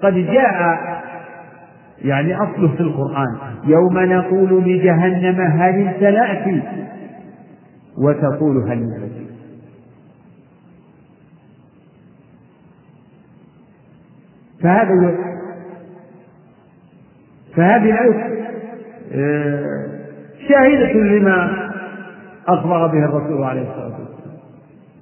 [0.04, 0.78] قد جاء
[2.02, 6.64] يعني أصله في القرآن يوم نقول لجهنم هل امتلأت
[7.98, 9.12] وتقول هل امتلأت
[14.64, 15.16] فهذا
[17.56, 18.42] فهذه الآية
[19.14, 19.66] آه،
[20.50, 21.70] شاهدة لما
[22.48, 24.12] أخبر به الرسول عليه الصلاة والسلام.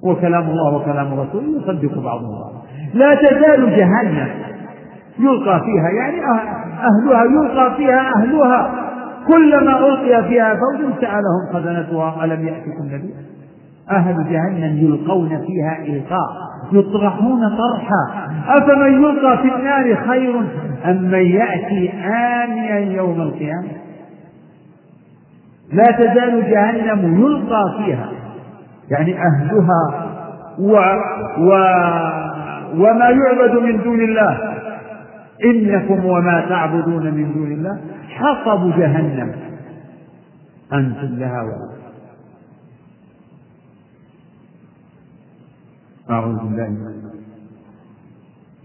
[0.02, 2.62] وكلام الله وكلام الرسول يصدق بعضهم بعضا.
[2.94, 4.39] لا تزال جهنم.
[5.20, 8.70] يلقى فيها يعني أه- أهلها يلقى فيها أهلها.
[9.26, 13.14] كلما ألقي فيها فوج سألهم خزنتها ألم يأتكم نبي؟
[13.90, 16.28] أهل جهنم يلقون فيها إلقاء
[16.72, 18.30] يطرحون طرحا.
[18.48, 20.40] أفمن يلقى في النار خير
[20.84, 23.68] أم من يأتي آميا يوم القيامة؟
[25.72, 28.08] لا تزال جهنم يلقى فيها.
[28.90, 30.06] يعني أهلها
[30.58, 30.72] و
[31.38, 31.52] و
[32.74, 34.59] وما يعبد من دون الله.
[35.44, 39.32] إنكم وما تعبدون من دون الله حصب جهنم.
[40.72, 41.70] أنتم لها ولا.
[46.10, 47.00] أعوذ بالله من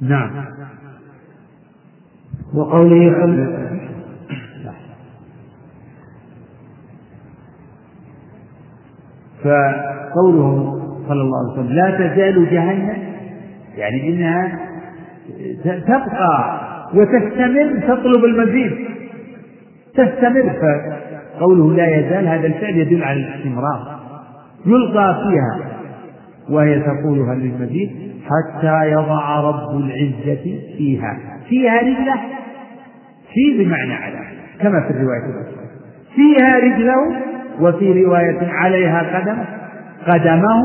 [0.02, 0.46] نعم.
[2.54, 3.16] وقوله
[9.44, 12.98] فقوله صلى الله عليه وسلم لا تزال جهنم
[13.76, 14.60] يعني إنها
[15.64, 18.72] تبقى وتستمر تطلب المزيد.
[19.96, 20.54] تستمر.
[21.40, 24.00] فقوله لا يزال هذا الفعل يدل على الاستمرار.
[24.66, 25.60] يلقى فيها
[26.50, 27.92] وهي تقول هل للمزيد
[28.26, 31.18] حتى يضع رب العزة فيها.
[31.50, 32.16] فيها رجلة.
[33.34, 34.20] في بمعنى على
[34.62, 35.66] كما في الرواية الأخرى.
[36.16, 37.22] فيها رجله
[37.62, 39.38] وفي رواية عليها قدم
[40.08, 40.62] قدمه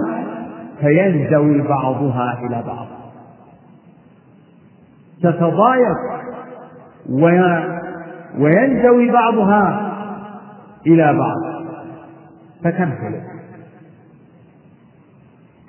[0.80, 2.99] فينزوي بعضها إلى بعض.
[5.22, 5.98] تتضايق
[8.38, 9.90] وينزوي بعضها
[10.86, 11.36] إلى بعض.
[12.64, 13.20] فتمتلئ.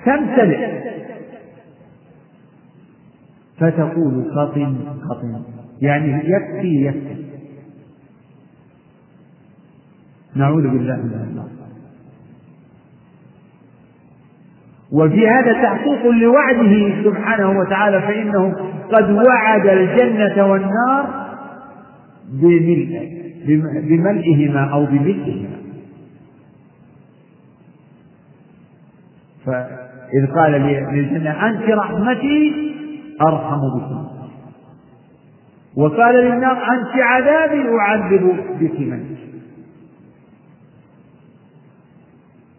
[0.05, 0.81] تمتلئ.
[3.57, 4.75] فتقول قطن
[5.09, 5.43] قطن
[5.81, 7.25] يعني يكفي يكفي.
[10.35, 11.60] نعوذ بالله من النار.
[14.91, 18.55] وفي هذا تحقيق لوعده سبحانه وتعالى فإنه
[18.91, 21.27] قد وعد الجنة والنار
[23.89, 25.57] بملئهما أو بملئهما.
[29.45, 32.71] فإذ قال للجنة أنت رحمتي
[33.21, 34.07] أرحم بكم.
[35.75, 39.15] وقال للنار أنت عذابي أعذب بك من؟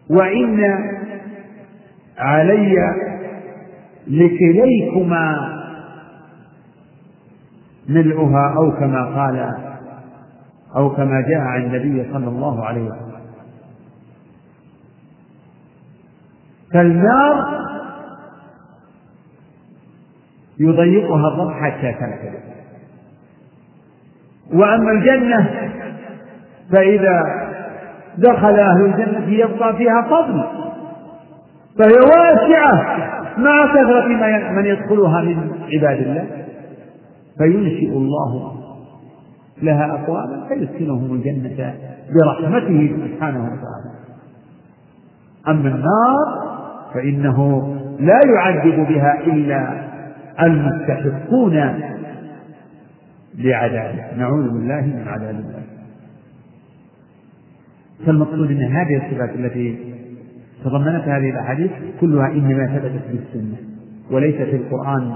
[0.09, 0.59] وإن
[2.17, 2.75] علي
[4.07, 5.53] لكليكما
[7.89, 9.55] ملؤها أو كما قال
[10.75, 13.13] أو كما جاء عن النبي صلى الله عليه وسلم.
[16.73, 17.63] فالنار
[20.59, 22.35] يضيقها الرب حتى تنفذ
[24.53, 25.69] وأما الجنة
[26.71, 27.23] فإذا
[28.17, 30.43] دخل أهل الجنة يبقى فيها فضل.
[31.79, 32.97] فهي واسعة.
[33.37, 34.07] مع كثرة
[34.51, 36.27] من يدخلها من عباد الله.
[37.37, 38.53] فينشئ الله
[39.61, 41.73] لها أقواما فيسكنهم الجنة
[42.15, 43.93] برحمته سبحانه وتعالى.
[45.47, 46.17] أما النار
[46.93, 47.69] فإنه
[47.99, 49.83] لا يعذب بها إلا
[50.41, 51.79] المستحقون
[53.37, 55.63] لعذابه نعوذ بالله من عذاب الله.
[58.05, 59.92] فالمقصود إن هذه الصفات التي
[60.63, 63.57] تضمنتها هذه الأحاديث كلها إنما ثبتت بالسنة
[64.11, 65.11] وليس في القرآن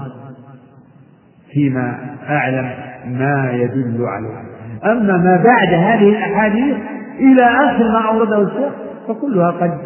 [1.52, 2.70] فيما أعلم
[3.06, 4.48] ما يدل عليه.
[4.84, 6.76] أما ما بعد هذه الأحاديث
[7.18, 8.72] إلى آخر ما أورده الشيخ
[9.08, 9.78] فكلها قد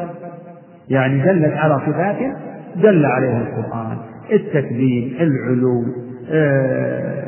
[0.88, 2.16] يعني دلت على صفات
[2.76, 3.96] دل عليها القرآن.
[4.32, 5.84] التكليم العلو
[6.30, 7.22] آه،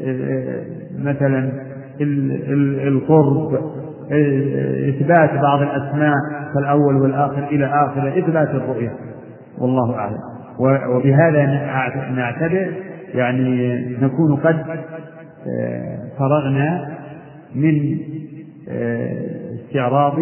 [0.00, 0.64] آه،
[0.98, 1.50] مثلا
[2.88, 3.79] القرب
[4.88, 6.14] إثبات بعض الأسماء
[6.54, 8.92] كالأول والآخر إلى آخر إثبات الرؤية.
[9.58, 10.18] والله أعلم.
[10.96, 11.46] وبهذا
[12.10, 12.72] نعتبر
[13.14, 14.64] يعني نكون قد
[15.46, 16.88] آه، فرغنا
[17.54, 17.98] من
[18.68, 20.16] آه، استعراض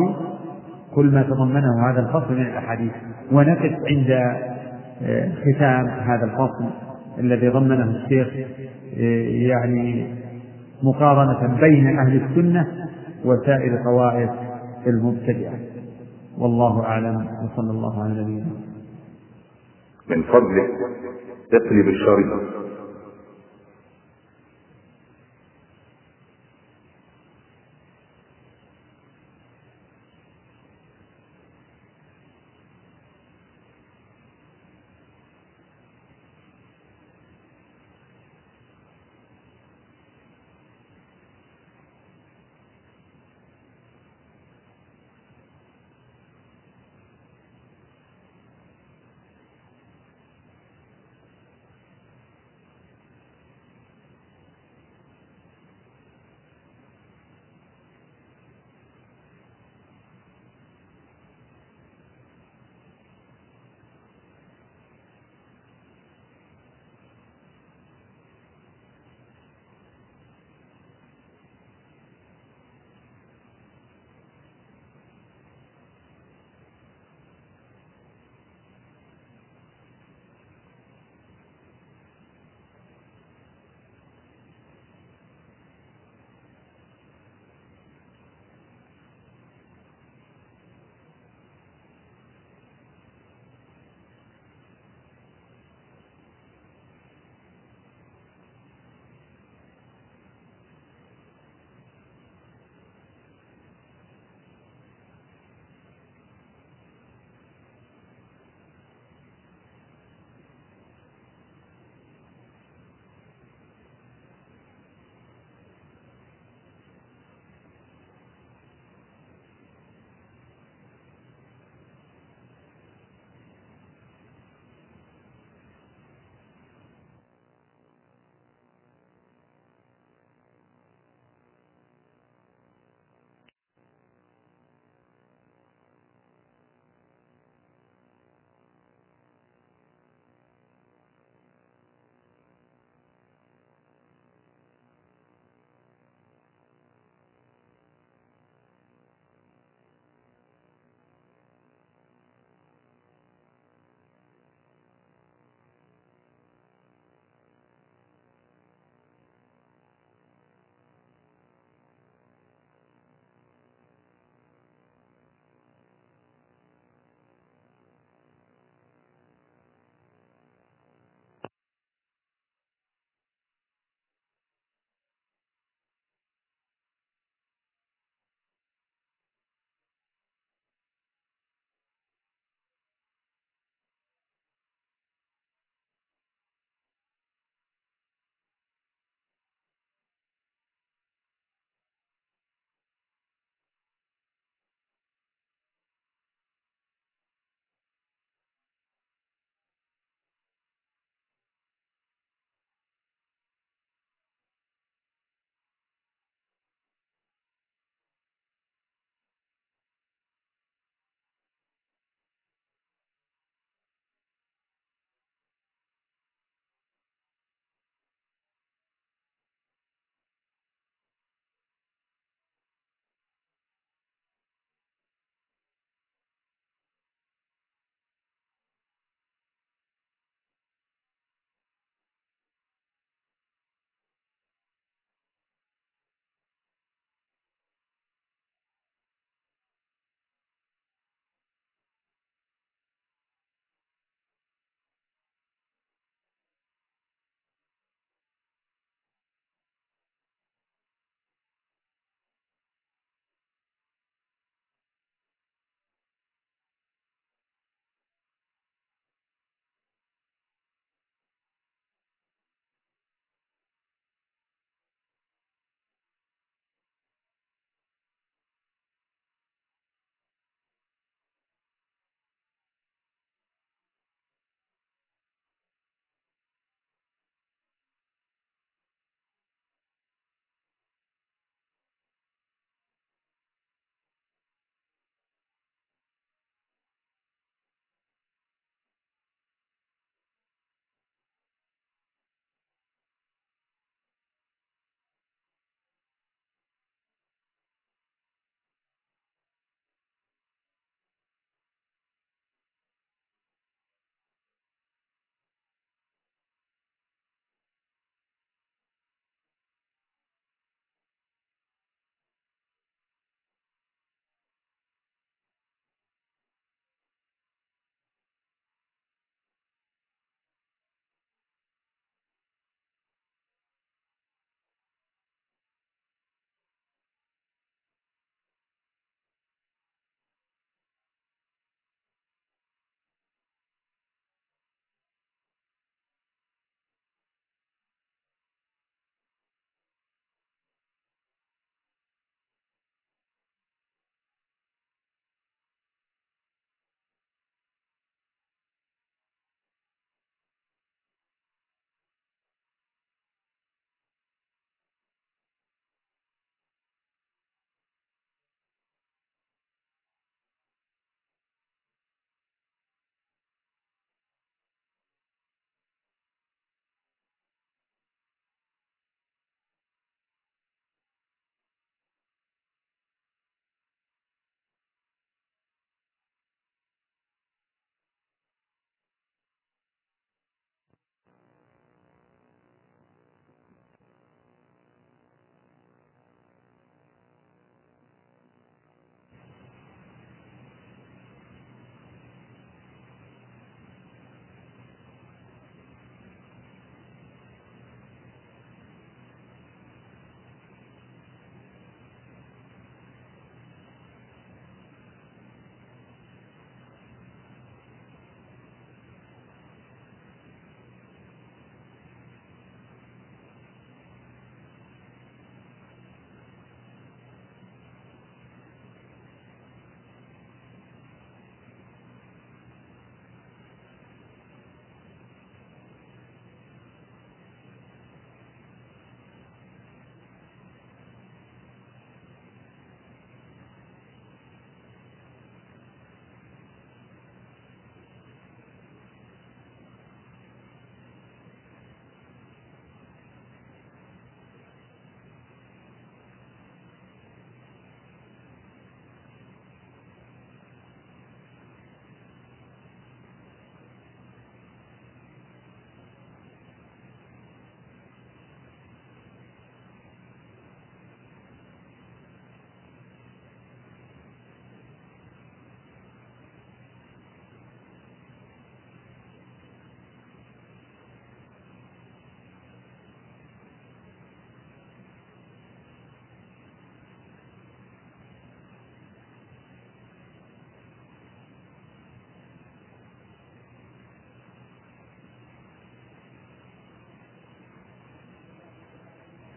[0.95, 2.93] كل ما تضمنه هذا الفصل من الأحاديث.
[3.33, 4.11] ونقف عند
[5.03, 6.71] آه، ختام هذا الفصل
[7.19, 8.29] الذي ضمنه الشيخ
[9.49, 10.07] يعني
[10.83, 12.67] مقارنة بين أهل السنة
[13.29, 14.31] وسائر طوائف
[14.87, 15.59] المبتدعة
[16.39, 17.17] والله أعلم.
[17.45, 18.47] وصلى الله على نبينا
[20.09, 20.71] من فضلك
[21.53, 22.68] اقلب الشريط.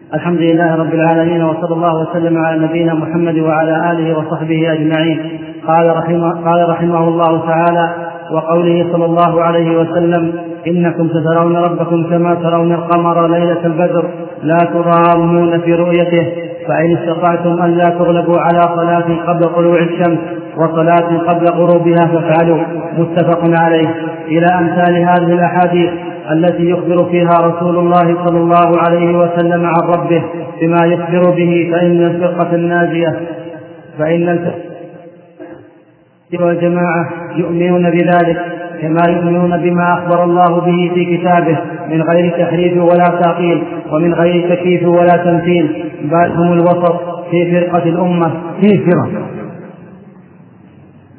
[0.10, 5.40] الحمد لله رب العالمين وصلى الله وسلم على نبينا محمد وعلى آله وصحبه أجمعين.
[5.68, 7.90] قال رحمه, قال رحمه الله تعالى
[8.32, 10.34] وقوله صلى الله عليه وسلم
[10.68, 14.06] إنكم سترون ربكم كما ترون القمر ليلة البدر
[14.44, 16.26] لا تضامون في رؤيته
[16.68, 20.20] فإن استطعتم أن لا تغلبوا على صلاة قبل طلوع الشمس
[20.58, 22.60] وصلاة قبل غروبها فافعلوا
[22.98, 23.90] متفق عليه.
[24.28, 25.90] إلى أمثال هذه الأحاديث
[26.32, 30.24] التي يخبر فيها رسول الله صلى الله عليه وسلم عن ربه
[30.62, 33.20] بما يخبر به فإن الفرقة الناجية
[34.00, 34.72] فإن الفرقة
[36.40, 41.58] والجماعة يؤمنون بذلك كما يؤمنون بما أخبر الله به في كتابه
[41.90, 45.86] من غير تحريف ولا تعطيل ومن غير تكييف ولا تمثيل.
[46.04, 47.02] بل هم الوسط
[47.32, 48.32] في فرقة الأمة.
[48.62, 49.12] في فرق.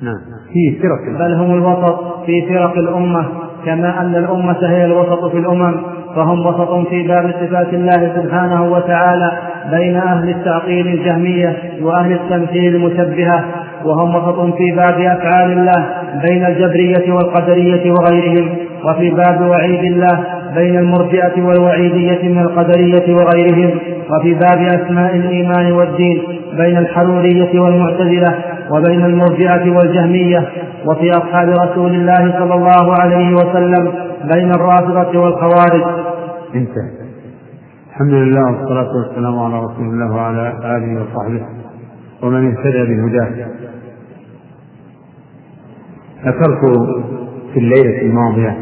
[0.02, 0.20] نعم.
[0.52, 1.18] في فرق.
[1.18, 3.26] بل هم الوسط في فرق الأمة.
[3.66, 5.74] كما أن الأمة هي الوسط في الأمم
[6.16, 9.32] فهم وسط في باب صفات الله سبحانه وتعالى
[9.70, 13.44] بين أهل التعطيل الجهمية وأهل التمثيل المشبهة
[13.84, 15.86] وهم وسط في باب أفعال الله
[16.28, 23.78] بين الجبرية والقدرية وغيرهم وفي باب وعيد الله بين المرجئة والوعيدية من القدرية وغيرهم
[24.10, 26.22] وفي باب أسماء الإيمان والدين
[26.56, 28.34] بين الحرورية والمعتزلة
[28.70, 30.48] وبين المرجئة والجهمية
[30.86, 33.92] وفي أصحاب رسول الله صلى الله عليه وسلم
[34.34, 35.82] بين الرافضة والخوارج.
[36.54, 36.90] انتهى.
[37.90, 41.42] الحمد لله والصلاة والسلام على رسول الله وعلى آله وصحبه
[42.22, 43.46] ومن اهتدى بهداه.
[46.26, 46.60] ذكرت
[47.52, 48.56] في الليلة الماضية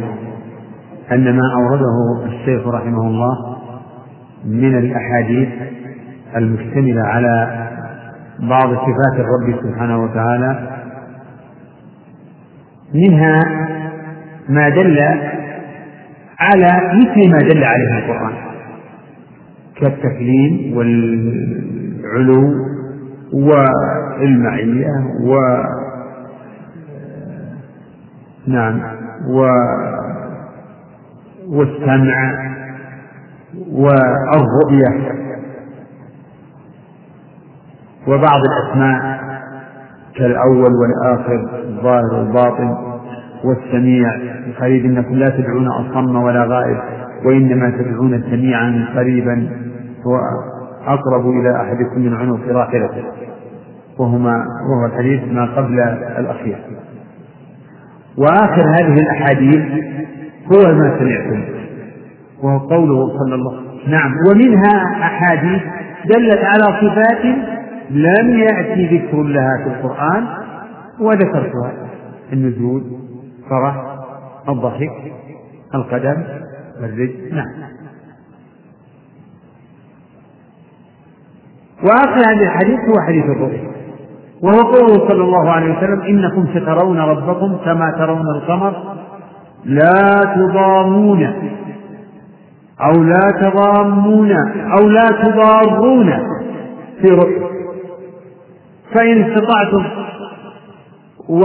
[1.13, 3.57] أن ما أورده الشيخ رحمه الله
[4.47, 5.49] من الأحاديث
[6.37, 7.69] المشتملة على
[8.41, 10.69] بعض صفات الرب سبحانه وتعالى.
[12.95, 13.45] منها
[14.49, 14.99] ما دل
[16.41, 18.33] على مثل ما دل عليه القرآن
[19.81, 22.53] كالتكليم والعلو
[23.33, 25.37] والمعية و
[28.47, 28.81] نعم
[29.29, 29.47] و
[31.49, 32.51] والسمع
[33.73, 35.21] والرؤية.
[38.07, 39.21] وبعض الأسماء
[40.17, 42.77] كالأول والآخر الظاهر والباطن
[43.45, 44.15] والسميع.
[44.47, 46.79] القريب إنكم لا تدعون أصم ولا غائب
[47.25, 49.49] وإنما تدعون سميعا قريبا
[50.07, 50.21] هو
[50.87, 53.05] أقرب إلى أحدكم من عنق راحلته.
[53.99, 55.81] وهما وهو الحديث ما قبل
[56.19, 56.59] الأخير.
[58.19, 59.63] وآخر هذه الأحاديث
[60.53, 61.45] هو ما سمعتم
[62.43, 63.93] وهو قوله صلى الله عليه وسلم.
[63.93, 65.63] نعم ومنها أحاديث
[66.05, 67.60] دلت على صفات
[67.91, 70.27] لم يأتي ذكر لها في القرآن
[71.01, 71.73] وذكرتها.
[72.33, 72.83] النزول
[73.45, 73.75] الفرح
[74.49, 75.13] الضحك
[75.75, 76.23] القدم
[76.81, 77.71] الرجل نعم.
[81.83, 83.71] وآخر هذا الحديث هو حديث الرؤيا
[84.43, 88.97] وهو قوله صلى الله عليه وسلم إنكم سترون ربكم كما ترون القمر.
[89.65, 91.23] لا تضامون
[92.81, 94.33] أو لا تضامون
[94.79, 96.07] أو لا تضارون
[97.01, 97.50] في رؤيا
[98.95, 99.85] فإن استطعتم
[101.29, 101.43] و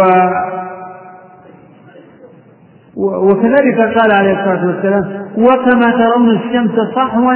[2.98, 7.34] وكذلك قال عليه الصلاة والسلام وكما ترون الشمس صحوا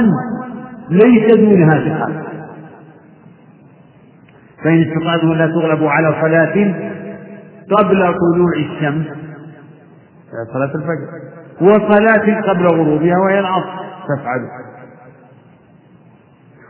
[0.90, 2.24] ليس دونها سحاب
[4.64, 6.74] فإن استطعتم لا تغلبوا على صلاة
[7.78, 9.06] قبل طلوع الشمس
[10.52, 11.10] صلاة الفجر
[11.60, 14.48] وصلاة قبل غروبها وهي العصر تفعلوا.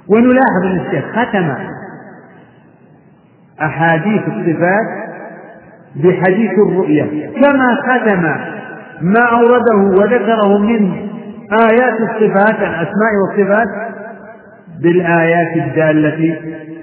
[0.08, 1.54] ونلاحظ أن الشيخ ختم
[3.62, 5.10] أحاديث الصفات
[5.96, 8.22] بحديث الرؤية كما ختم
[9.02, 10.92] ما أورده وذكره من
[11.70, 13.68] آيات الصفات الأسماء والصفات
[14.82, 16.36] بالآيات الدالة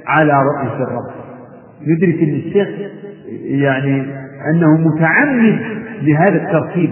[0.08, 1.12] على رؤية الرب.
[1.82, 2.68] يدرك أن الشيخ
[3.44, 4.06] يعني
[4.54, 5.60] أنه متعمد
[6.02, 6.92] لهذا الترتيب.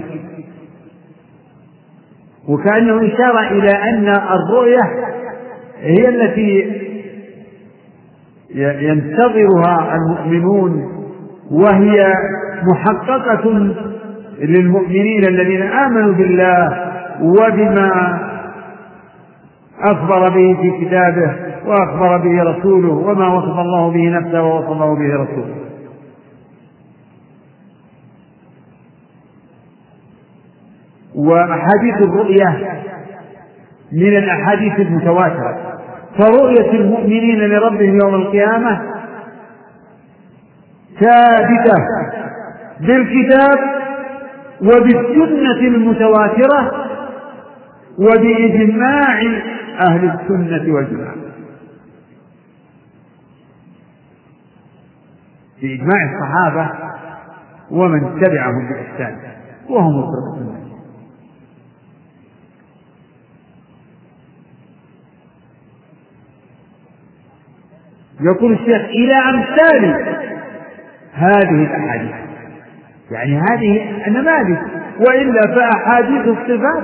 [2.48, 4.82] وكأنه إشارة إلى أن الرؤية
[5.82, 6.85] هي التي
[8.56, 10.92] ينتظرها المؤمنون
[11.52, 12.14] وهي
[12.64, 13.74] محققة
[14.40, 16.92] للمؤمنين الذين آمنوا بالله
[17.22, 18.20] وبما
[19.82, 21.36] أخبر به في كتابه
[21.66, 25.56] وأخبر به رسوله وما وصف الله به نفسه ووصفه به رسوله.
[31.16, 32.82] وأحاديث الرؤية
[33.92, 35.65] من الأحاديث المتواترة.
[36.18, 38.82] فرؤية المؤمنين لربهم يوم القيامة
[41.00, 41.76] ثابتة
[42.80, 43.58] بالكتاب
[44.62, 46.72] وبالسنة المتواترة
[48.00, 49.20] وبإجماع
[49.88, 51.16] أهل السنة والجماعة.
[55.62, 56.70] بإجماع الصحابة
[57.72, 59.18] ومن تبعهم بإحسان
[59.70, 60.65] وهم الفرقة
[68.22, 70.06] يقول الشيخ إلى أمثال
[71.14, 72.16] هذه الأحاديث.
[73.12, 74.58] يعني هذه النماذج.
[75.08, 76.84] وإلا فأحاديث الصفات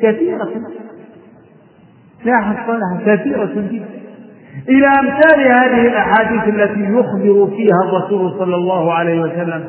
[0.00, 0.48] كثيرة.
[2.24, 3.84] لا حصر لها كثيرة جدا.
[4.68, 9.64] إلى أمثال هذه الأحاديث التي يخبر فيها الرسول صلى الله عليه وسلم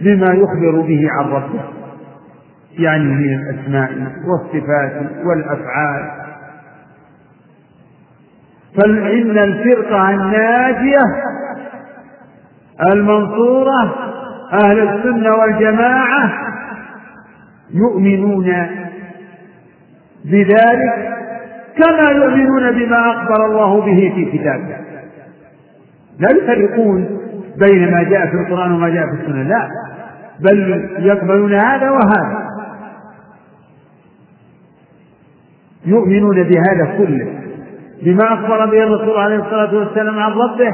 [0.00, 1.60] بما يخبر به عن ربه.
[2.78, 3.90] يعني من الأسماء
[4.28, 6.25] والصفات والأفعال.
[8.76, 11.02] فإن الفرقة الناجية
[12.92, 13.94] المنصورة
[14.52, 16.32] أهل السنة والجماعة
[17.74, 18.52] يؤمنون
[20.24, 21.16] بذلك
[21.76, 24.76] كما يؤمنون بما أخبر الله به في كتابه.
[26.18, 27.20] لا يفرقون
[27.58, 29.68] بين ما جاء في القرآن وما جاء في السنة لا
[30.40, 32.46] بل يقبلون هذا وهذا.
[35.86, 37.28] يؤمنون بهذا كله.
[38.02, 40.70] بما أخبر به الرسول عليه الصلاة والسلام عن ربه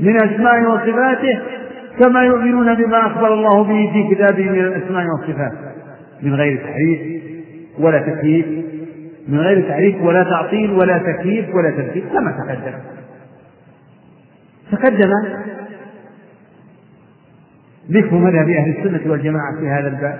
[0.00, 1.40] من أسمائه وصفاته
[1.98, 5.52] كما يؤمنون بما أخبر الله به في كتابه من الأسماء والصفات.
[6.22, 7.22] من غير تحريف
[7.78, 8.46] ولا تكييف.
[9.28, 12.78] من غير تحريف ولا تعطيل ولا تكييف ولا تمثيل كما تقدم.
[14.72, 15.10] تقدم
[17.90, 20.18] ذكر مذهب أهل السنة والجماعة في هذا الباب.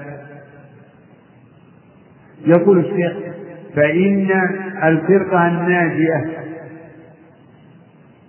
[2.47, 3.36] يقول الشيخ
[3.77, 4.31] فإن
[4.83, 6.25] الفرقة الناجية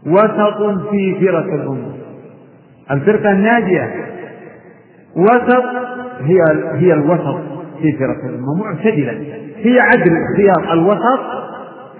[0.08, 1.94] وسط في فرق الأمة.
[2.92, 3.92] الفرقة الناجية
[5.16, 5.64] وسط
[6.22, 6.40] هي
[6.74, 7.38] هي الوسط
[7.82, 9.12] في فرق الأمة معتدلة
[9.58, 11.20] هي عدل الخيار الوسط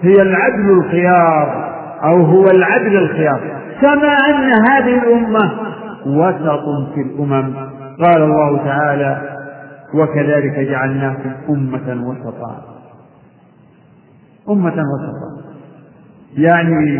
[0.02, 1.74] هي العدل الخيار
[2.04, 3.40] أو هو العدل الخيار.
[3.80, 5.52] كما أن هذه الأمة
[6.06, 7.54] وسط في الأمم.
[8.02, 9.38] قال الله تعالى
[9.94, 12.77] وكذلك جعلناكم أمة وسطا.
[14.50, 15.42] أمة وسطا.
[16.36, 16.98] يعني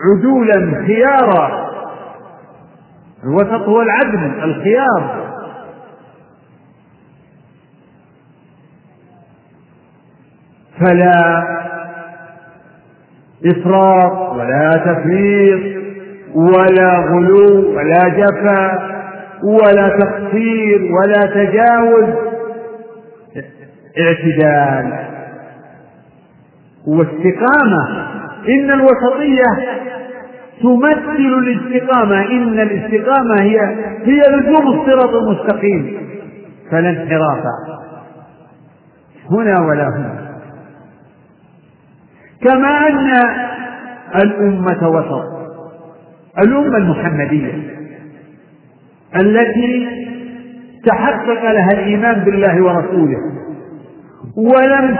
[0.00, 1.70] عدولا خيارا.
[3.24, 5.30] الوسط هو العدل الخيار.
[10.80, 11.44] فلا
[13.46, 15.80] إفراط ولا تفريط
[16.34, 18.90] ولا غلو ولا جفا
[19.42, 22.14] ولا تقصير ولا تجاوز.
[24.00, 25.09] اعتدال.
[26.86, 28.06] واستقامة.
[28.48, 29.44] إن الوسطية
[30.62, 32.26] تمثل الاستقامة.
[32.26, 33.60] إن الاستقامة هي
[34.04, 36.00] هي لزوم الصراط المستقيم.
[36.70, 37.44] فلا انحراف.
[39.30, 40.30] هنا ولا هنا
[42.42, 43.10] كما أن
[44.22, 45.24] الأمة وسط.
[46.38, 47.52] الأمة المحمدية.
[49.16, 49.88] التي
[50.86, 53.18] تحقق لها الإيمان بالله ورسوله.
[54.36, 54.96] ولم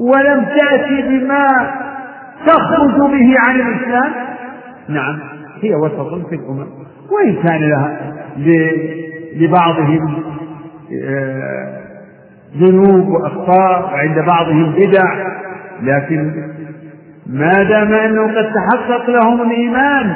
[0.00, 1.46] ولم تأتي بما
[2.46, 4.12] تخرج به عن الإسلام؟
[4.88, 5.18] نعم
[5.62, 6.66] هي وسط في الأمم.
[7.10, 8.12] وإن كان لها
[9.36, 10.22] لبعضهم
[11.04, 11.80] آه،
[12.56, 15.34] ذنوب وأخطاء وعند بعضهم بدع
[15.82, 16.32] لكن
[17.26, 20.14] ما دام أنه قد تحقق لهم الإيمان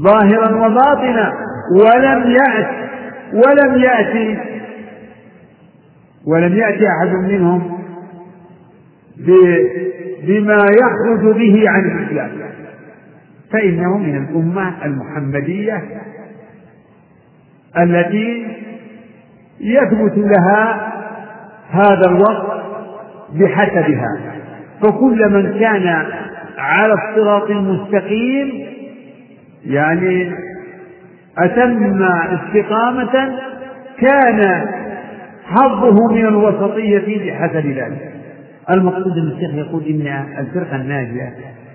[0.00, 1.32] ظاهرا وباطنا
[1.80, 2.68] ولم يأت
[3.34, 4.38] ولم يأتي
[6.26, 7.78] ولم يأتي أحد منهم
[10.26, 12.30] بما يخرج به عن الإسلام.
[13.52, 15.82] فإنه من الأمة المحمدية
[17.78, 18.46] التي
[19.60, 20.92] يثبت لها
[21.70, 22.60] هذا الوصف
[23.34, 24.20] بحسبها.
[24.82, 26.04] فكل من كان
[26.58, 28.66] على الصراط المستقيم
[29.66, 30.32] يعني
[31.38, 33.38] أتم استقامة
[33.98, 34.66] كان
[35.50, 38.12] حظه من الوسطية بحسب ذلك.
[38.70, 40.06] المقصود أن الشيخ يقول إن
[40.38, 41.34] الفرقة الناجية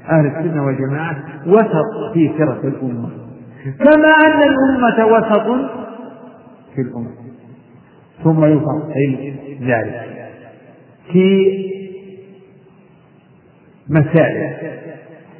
[0.09, 1.17] أهل السنة والجماعة
[1.47, 3.09] وسط في فرق الأمة.
[3.79, 5.69] كما أن الأمة وسط
[6.75, 7.11] في الأمة.
[8.23, 8.93] ثم يفصل
[9.61, 10.01] ذلك.
[11.11, 11.55] في
[13.89, 14.53] مسائل.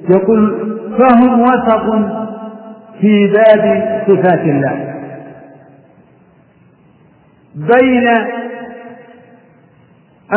[0.09, 2.11] يقول فهم وسط
[3.01, 4.94] في باب صفات الله.
[7.55, 8.07] بين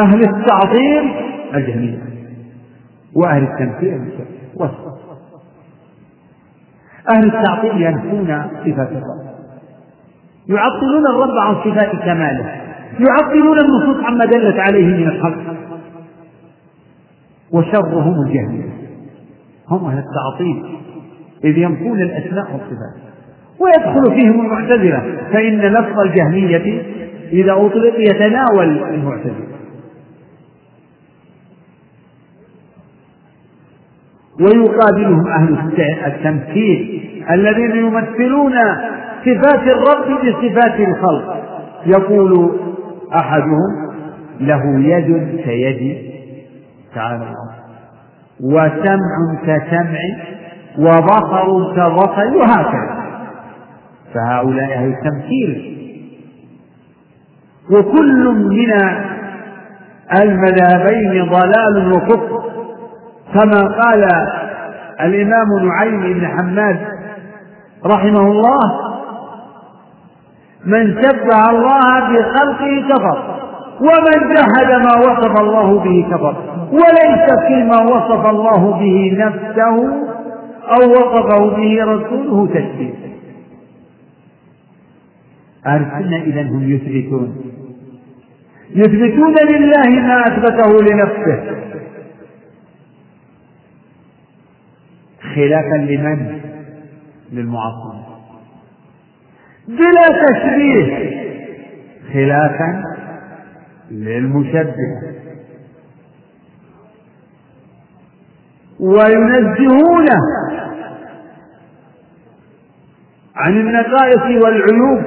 [0.03, 1.13] أهل التعظيم
[1.55, 1.99] الجميع
[3.15, 4.01] وأهل التمثيل
[4.55, 4.99] وسط
[7.17, 9.29] أهل التعطيل ينفون صفات الرب.
[10.49, 12.61] يعطلون الرب عن صفات كماله.
[13.09, 15.57] يعطلون النصوص عما دلت عليه من الخلق.
[17.53, 18.73] وشرهم الجهمية
[19.69, 20.79] هم أهل التعطيل
[21.45, 23.09] إذ ينفون الأسماء والصفات.
[23.61, 25.03] ويدخل فيهم المعتزلة.
[25.33, 26.83] فإن لفظ الجهمية
[27.33, 29.49] إذا أطلق يتناول المعتزلة.
[34.41, 35.59] ويقابلهم أهل
[36.07, 38.53] التمثيل الذين يمثلون
[39.25, 41.45] صفات الرب بصفات الخلق.
[41.87, 42.51] يقول
[43.15, 43.89] أحدهم
[44.41, 45.99] له يد كيد
[46.95, 47.35] تعالى
[48.41, 49.99] وسمع كسمع
[50.79, 52.99] وبصر كبصر وهكذا.
[54.15, 55.78] فهؤلاء أهل التمثيل.
[57.71, 58.73] وكل من
[60.23, 62.43] المذهبين ضلال وكفر
[63.35, 64.05] كما قال
[65.01, 66.79] الإمام نعيم بن حماد
[67.87, 68.89] رحمه الله
[70.65, 73.39] من شبه الله بخلقه كفر
[73.81, 76.37] ومن جحد ما وصف الله به كفر
[76.73, 79.77] وليس فيما وصف الله به نفسه
[80.69, 82.95] أو وصفه به رسوله تشبيه.
[85.67, 87.37] أهل السنة إذا هم يثبتون
[88.75, 91.59] يثبتون لله ما أثبته لنفسه.
[95.35, 96.41] خلافا لمن؟
[97.33, 97.99] للمعصم
[99.69, 101.19] بلا تشبيه
[102.13, 102.83] خلافا
[103.91, 104.75] للمشبه
[108.81, 110.21] وينزهونه
[113.37, 115.03] عن النقائص والعيوب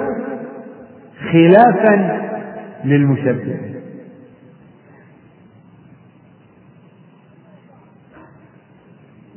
[1.32, 2.22] خلافا
[2.86, 3.59] للمشبه.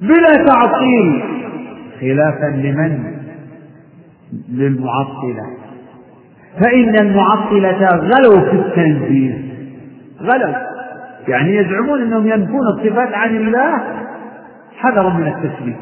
[0.02, 1.22] بلا تعطيل.
[2.00, 3.14] خلافا لمن؟
[4.48, 5.46] للمعطلة.
[6.60, 9.44] فإن المعطلة غلوا في التنزيه.
[10.20, 10.54] غلوا
[11.28, 13.82] يعني يزعمون أنهم ينفون الصفات عن الله.
[14.76, 15.76] حذرا من التشبيه.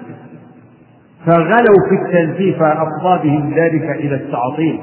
[1.27, 4.81] فغلوا في التنزيه فأفضى بهم ذلك إلى التعطيل.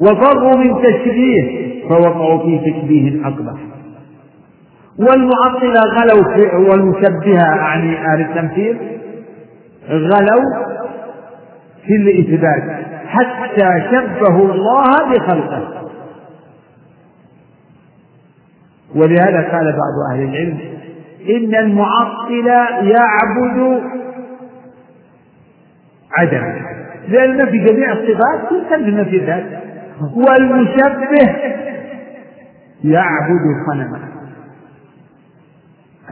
[0.00, 3.60] وفروا من تشبيه فوقعوا في تشبيه أقبح
[4.98, 8.78] والمعطلة غلوا في والمشبهة يعني أهل التمثيل
[9.88, 10.72] غلوا
[11.86, 15.82] في الإثبات حتى شبهوا الله بخلقه.
[18.94, 20.58] ولهذا قال بعض أهل العلم
[21.30, 22.46] إن المعطل
[22.82, 23.82] يعبد
[26.12, 26.62] عدم
[27.08, 29.61] لأن في جميع الصفات تلزم في الذات
[30.16, 31.34] والمشبه
[32.84, 33.98] يعبد صنما.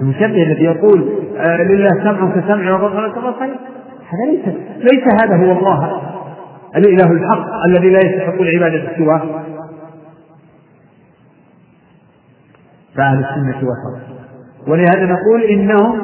[0.00, 3.44] المشبه الذي يقول آه لله سمع كسمع وبصر كبصر
[4.10, 6.02] هذا ليس ليس هذا هو الله.
[6.76, 9.22] الإله الحق الذي لا يستحق العبادة سواه.
[12.96, 14.10] فأهل السنة وسط
[14.68, 16.02] ولهذا نقول إنهم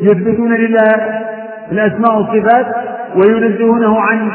[0.00, 1.20] يثبتون لله
[1.72, 2.66] الأسماء والصفات
[3.16, 4.30] وينزهونه عن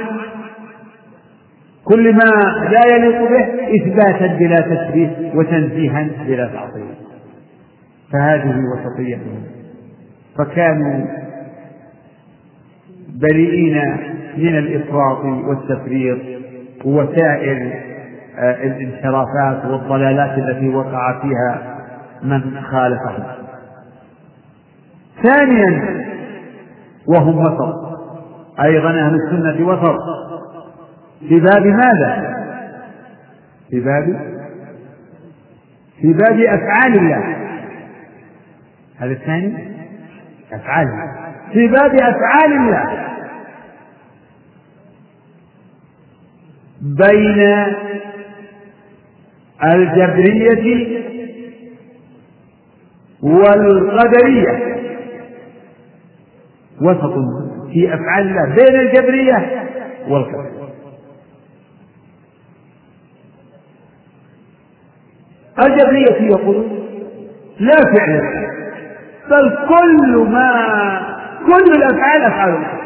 [1.86, 2.32] كل ما
[2.70, 6.96] لا يليق به إثباتا بلا تشبيه وتنزيها بلا تعطيل.
[8.14, 9.44] فهذه وسطيتهم.
[10.38, 11.06] فكانوا
[13.22, 13.98] بريئين
[14.38, 16.18] من الإفراط والتفريط
[16.86, 17.74] وسائر
[18.40, 21.78] آه، الانحرافات والضلالات التي وقع فيها
[22.24, 23.24] من خالفهم.
[25.24, 25.82] ثانيا
[27.08, 27.96] وهم وسط.
[28.64, 30.24] أيضا أهل السنة وسط.
[31.30, 32.36] في باب ماذا؟
[33.69, 34.36] في باب؟
[36.01, 37.36] في باب أفعال الله.
[38.97, 39.53] هذا الثاني؟
[40.53, 40.88] أفعال.
[41.53, 43.05] في باب أفعال الله.
[46.82, 47.39] بين
[49.63, 51.05] الجبرية
[53.23, 54.76] والقدرية.
[56.82, 57.13] وسط
[57.73, 58.55] في أفعال الله.
[58.55, 59.67] بين الجبرية
[60.07, 60.64] والقدرية.
[65.60, 66.66] الجبرية يقولون
[67.60, 68.22] لا فعل.
[69.30, 70.51] بل كل ما
[71.45, 72.82] كل الأفعال أفعال الله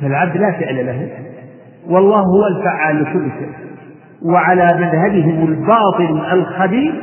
[0.00, 1.08] فالعبد لا فعل له.
[1.86, 3.52] والله هو الفعال لكل شيء.
[4.22, 6.94] وعلى مذهبهم الباطل الخبيث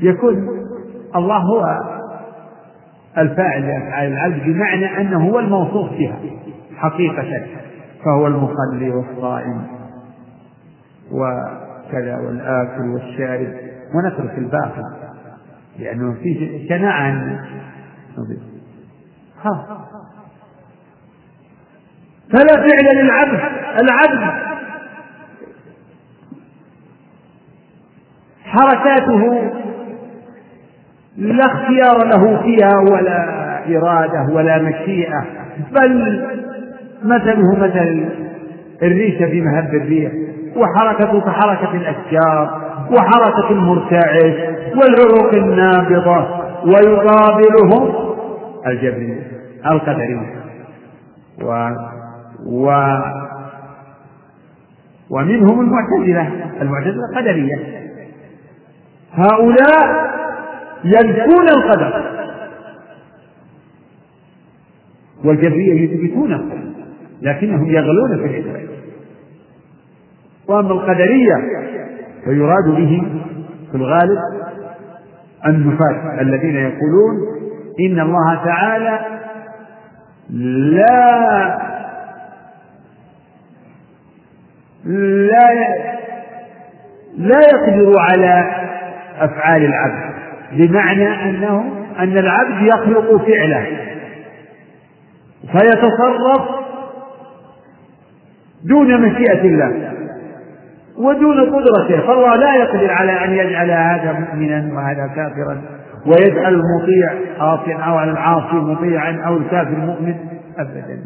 [0.00, 0.48] يكون
[1.16, 1.80] الله هو
[3.18, 6.16] الفاعل لأفعال العبد بمعنى أنه هو الموصوف بها
[6.76, 7.46] حقيقة.
[8.06, 9.66] فهو المصلي والصائم.
[11.12, 13.54] وكذا والآكل والشارب.
[13.94, 14.82] ونترك الباقي.
[15.78, 17.44] لأنه في شناعة.
[22.32, 23.40] فلا فعل للعبد.
[23.80, 24.46] العبد
[28.44, 29.52] حركاته
[31.16, 33.46] لا اختيار له فيها ولا
[33.76, 35.24] إرادة ولا مشيئة.
[35.72, 36.45] بل
[37.06, 38.08] مثله مثل
[38.82, 40.12] الريشة في مهب الريح
[40.56, 44.34] وحركته كحركة الأشجار وحركة المرتعش
[44.76, 46.26] والعروق النابضة
[46.64, 47.94] ويقابلهم
[48.66, 49.22] الجبرية
[49.66, 50.34] القدرية
[51.42, 51.68] و
[52.46, 52.70] و
[55.10, 56.30] ومنهم المعتزلة
[56.62, 57.56] المعتزلة القدرية.
[59.12, 60.10] هؤلاء
[60.84, 62.02] ينفون القدر
[65.24, 66.65] والجبرية يثبتونه.
[67.22, 68.68] لكنهم يغلون في الإثبات
[70.48, 71.34] وأما القدرية
[72.24, 73.02] فيراد به
[73.70, 74.18] في الغالب
[75.46, 77.16] النفاة الذين يقولون
[77.80, 79.00] إن الله تعالى
[80.30, 81.66] لا
[84.84, 85.52] لا
[87.16, 88.44] لا يقدر على
[89.18, 90.14] أفعال العبد
[90.52, 91.64] بمعنى أنه
[91.98, 93.66] أن العبد يخلق فعله
[95.52, 96.65] فيتصرف
[98.68, 99.92] دون مشيئة الله
[100.98, 105.62] ودون قدرته فالله لا يقدر على أن يجعل هذا مؤمنا وهذا كافرا
[106.06, 110.14] ويجعل المطيع عاصيا أو العاصي مطيعا أو الكافر مؤمن
[110.58, 110.98] أبدا.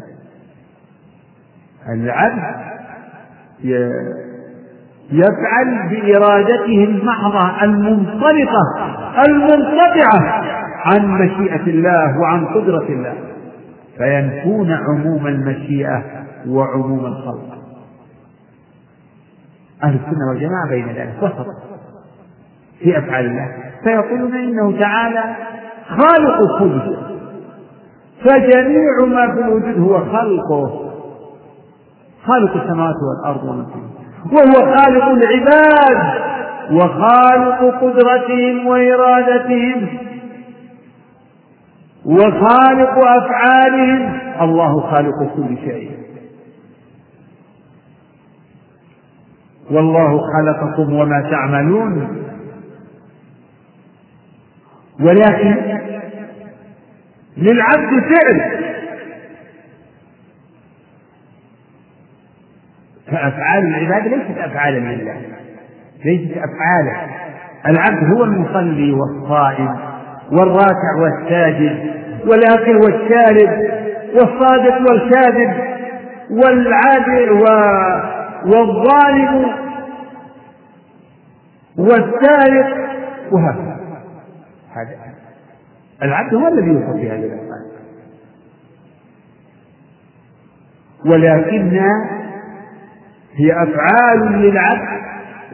[1.93, 2.43] العبد
[5.11, 8.63] يفعل بإرادته المحضة المنطلقة
[9.27, 10.43] المنقطعة
[10.85, 13.13] عن مشيئة الله وعن قدرة الله
[13.97, 16.03] فينفون عموم المشيئة
[16.47, 17.50] وعموم الخلق.
[19.83, 21.47] أهل السنة والجماعة بين ذلك وسط
[22.79, 23.47] في أفعال الله.
[23.83, 25.35] فيقولون إنه تعالى
[25.87, 26.97] خالق كل شيء.
[28.25, 30.91] فجميع ما في الوجود هو خلقه.
[32.25, 33.65] خالق السماوات والأرض ومن
[34.31, 36.21] وهو خالق العباد
[36.71, 39.87] وخالق قدرتهم وإرادتهم
[42.05, 44.19] وخالق أفعالهم.
[44.41, 46.00] الله خالق كل شيء.
[49.71, 52.17] والله خلقكم وما تعملون.
[54.99, 55.55] ولكن
[57.37, 58.61] للعبد فعل.
[63.11, 65.15] فأفعال العباد ليست أفعالا لله
[66.05, 67.21] ليست أفعالا.
[67.67, 69.75] العبد هو المصلي والصائم
[70.31, 71.91] والراكع والساجد
[72.27, 73.81] والآكل والشارب
[74.13, 75.53] والصادق والكاذب
[76.31, 77.31] والعادل
[78.45, 79.60] والظالم
[81.77, 82.67] والسارق
[83.31, 83.77] وهكذا
[84.71, 84.95] هذا.
[86.03, 87.71] العبد هو الذي يوصف بهذه الأفعال
[91.05, 91.79] ولكن
[93.35, 95.01] هي أفعال للعبد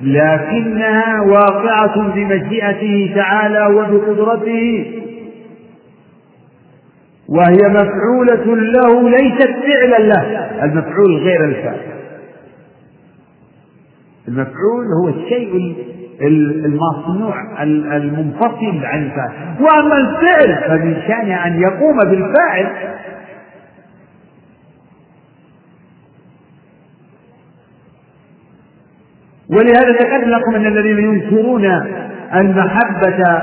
[0.01, 4.93] لكنها واقعة بمشيئته تعالى وبقدرته.
[7.29, 10.63] وهي مفعولة له ليست فعلا له.
[10.63, 11.97] المفعول غير الفاعل.
[14.27, 15.75] المفعول هو الشيء
[16.21, 19.31] المصنوع المنفصل عن الفاعل.
[19.59, 22.67] وأما الفعل فمن شأنه أن يقوم بالفاعل.
[29.49, 31.65] ولهذا ذكرت لكم أن الذين ينكرون
[32.35, 33.41] المحبة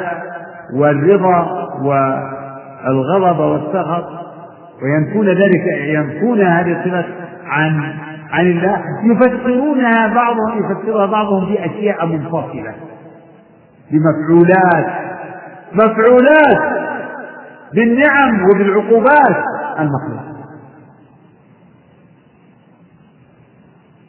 [0.75, 4.05] والرضا والغضب والسخط
[4.83, 7.05] وينفون ذلك ينفون هذه الصفات
[7.47, 7.95] عن
[8.35, 8.83] عن الله.
[9.05, 12.75] يفسرونها بعضهم يفسرها بعضهم بأشياء منفصلة.
[13.91, 14.87] بمفعولات.
[15.73, 16.85] مفعولات
[17.75, 19.45] بالنعم وبالعقوبات.
[19.79, 20.35] المخلوقة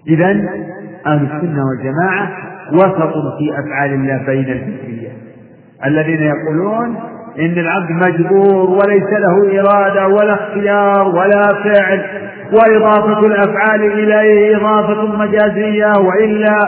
[0.08, 0.26] إذا
[1.06, 2.32] أهل السنة والجماعة
[2.74, 5.12] وسط في أفعال الله بين الفكرية.
[5.86, 6.96] الذين يقولون
[7.40, 12.25] إن العبد مجبور وليس له إرادة ولا اختيار ولا فعل.
[12.54, 16.60] وإضافة الأفعال إليه إضافة مجازية وإلا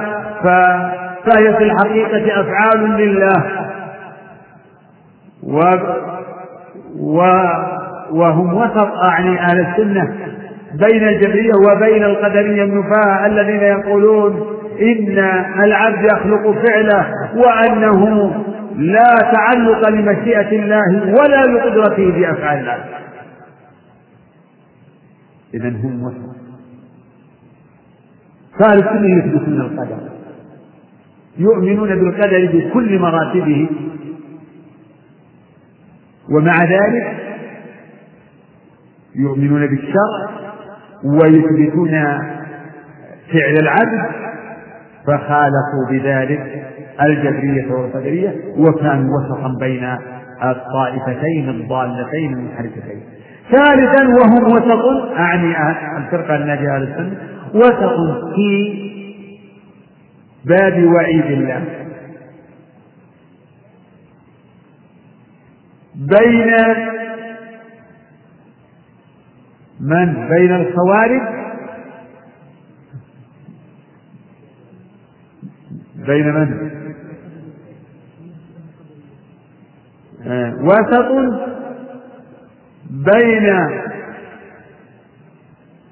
[1.25, 3.43] فهي في الحقيقة أفعال لله.
[5.43, 5.61] و
[6.99, 7.21] و
[8.11, 10.13] وهم وسط أعني أهل السنة
[10.73, 14.47] بين الجبرية وبين القدرية النفاة الذين يقولون
[14.81, 15.19] إن
[15.63, 17.05] العبد يخلق فعله
[17.35, 18.31] وأنه
[18.75, 22.77] لا تعلق لمشيئة الله ولا لقدرته بأفعال الله.
[25.53, 26.37] إذا هم وسط
[28.59, 30.09] فأهل السنة يثبتون القدر.
[31.37, 33.69] يؤمنون بالقدر بكل مراتبه.
[36.29, 37.17] ومع ذلك
[39.15, 40.29] يؤمنون بالشرع
[41.03, 41.91] ويثبتون
[43.33, 44.11] فعل العبد
[45.07, 46.65] فخالفوا بذلك
[47.01, 49.97] الجبرية والقدرية وكانوا وسطا بين
[50.43, 53.01] الطائفتين الضالتين المنحرفتين.
[53.51, 55.55] ثالثا وهم وسط أعني
[55.97, 57.17] الفرقة الناجية أهل السنة.
[57.53, 57.95] وسط
[58.35, 58.87] في
[60.45, 61.65] باب وعيد الله.
[65.95, 66.47] بين
[69.79, 71.21] من؟ بين الخوارج.
[75.95, 76.71] بين من؟
[80.27, 81.56] آه، وسط
[82.89, 83.49] بين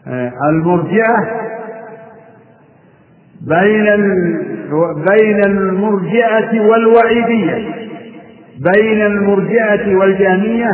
[0.08, 1.46] آه، المرجئة
[3.42, 3.86] بين
[5.10, 7.76] بين المرجئة والوعيدية
[8.74, 10.70] بين المرجئة والجهمية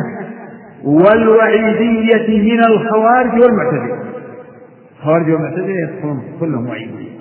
[0.83, 4.01] والوعيدية من الخوارج والمعتزلة
[4.99, 7.11] الخوارج والمعتزلة يدخلون كلهم وعيدية.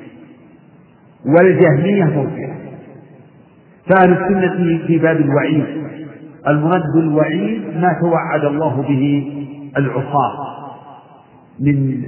[1.27, 2.55] والجهمية مرجئة.
[3.91, 5.65] فأهل السنة في باب الوعيد.
[6.49, 9.33] المرد بالوعيد ما توعد الله به
[9.77, 10.57] العصاة
[11.61, 12.03] من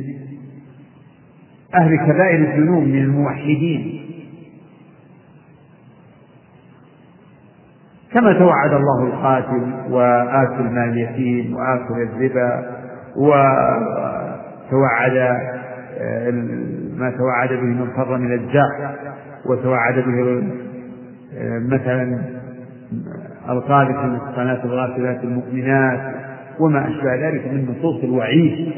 [1.74, 3.98] أهل كبائر الذنوب من الموحدين.
[8.12, 12.70] كما توعد الله القاتل وآكل مال اليتيم وآكل الربا
[13.16, 15.16] وتوعد
[15.98, 16.30] آه،
[16.96, 18.94] ما توعد به من فر من الجاه
[19.46, 20.42] وتوعد به
[21.34, 22.22] آه، مثلا
[23.48, 26.14] القاذف المحصنات الغافلات المؤمنات
[26.60, 28.72] وما أشبه ذلك من نصوص الوعيد.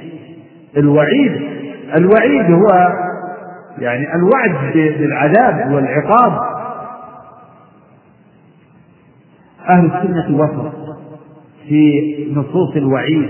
[0.76, 1.42] الوعيد
[1.96, 2.92] الوعيد هو
[3.78, 6.54] يعني الوعد بالعذاب والعقاب.
[9.70, 10.74] أهل السنة وسط
[11.68, 13.28] في نصوص الوعيد.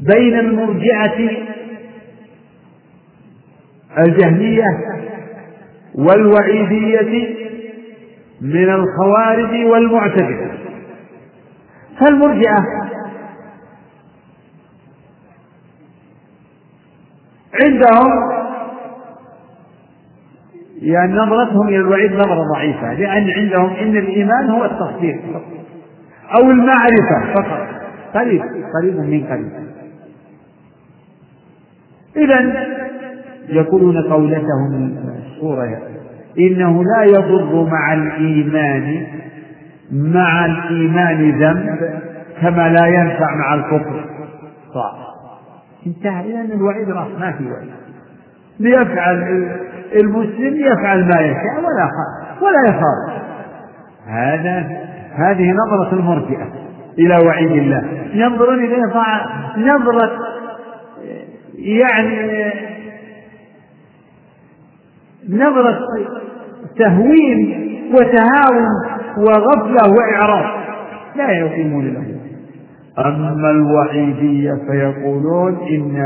[0.00, 1.30] بين المرجعة
[3.98, 4.78] الجهمية
[5.94, 7.37] والوعيدية
[8.40, 10.58] من الخوارج والمعتزلة.
[12.00, 12.64] فالمرجعة
[17.62, 18.38] عندهم
[20.82, 25.20] يعني نظرتهم إلى الوعيد نظرة ضعيفة لأن عندهم إن الإيمان هو التصديق
[26.36, 27.68] أو المعرفة فقط.
[28.14, 28.42] قريب
[28.74, 29.68] قريب من قريب.
[32.16, 32.66] إذا
[33.48, 35.97] يقولون قولتهم المشهورة
[36.38, 39.06] إنه لا يضر مع الإيمان
[39.92, 42.00] مع الإيمان ذنب
[42.40, 44.04] كما لا ينفع مع الكفر.
[44.74, 44.98] صح.
[45.86, 46.30] انتهى.
[46.30, 47.70] إذا الوعيد راس ما في وعيد.
[48.60, 49.48] ليفعل
[49.94, 51.90] المسلم يفعل ما يشاء ولا
[52.42, 53.22] ولا يخاف.
[54.06, 54.58] هذا
[55.14, 56.52] هذه نظرة المرجئة
[56.98, 57.88] إلى وعيد الله.
[58.12, 58.82] ينظرون إليه
[59.56, 60.10] نظرة
[61.54, 62.52] يعني
[65.28, 65.78] نظرة
[66.78, 68.68] تهوين وتهاون
[69.18, 70.58] وغفلة وإعراض.
[71.16, 72.18] لا يقيمون له.
[73.06, 76.02] أما الوعيدية فيقولون إن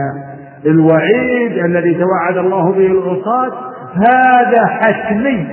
[0.66, 3.52] الوعيد الذي توعد الله به العصاة
[3.94, 5.46] هذا حتمي.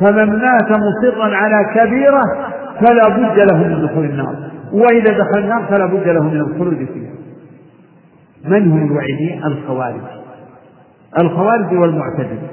[0.00, 2.22] فمن مات مصرا على كبيرة
[2.80, 4.36] فلا بد له من دخول النار.
[4.72, 7.12] وإذا دخل النار فلا بد له من الخلود فيها.
[8.44, 10.21] من هم الوعيدين الخوارج.
[11.18, 12.48] الخوارج والمعتزلة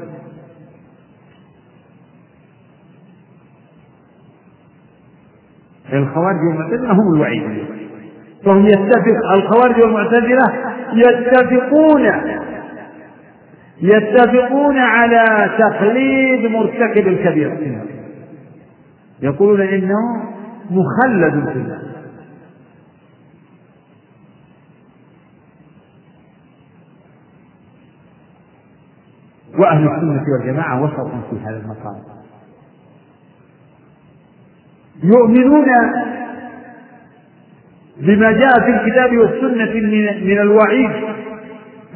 [5.93, 7.65] الخوارج والمعتزلة هم الوعيدين
[8.45, 10.53] فهم يتفق الخوارج والمعتزلة
[10.93, 12.11] يتفقون
[13.81, 17.57] يتفقون على تخليد مرتكب الكبيرة
[19.21, 19.95] يقولون إنه
[20.69, 21.88] مخلد في النار.
[29.59, 31.95] وأهل السنة والجماعة وسط في هذا المقام
[35.03, 35.65] يؤمنون
[37.97, 39.73] بما جاء في الكتاب والسنة
[40.25, 40.91] من الوعيد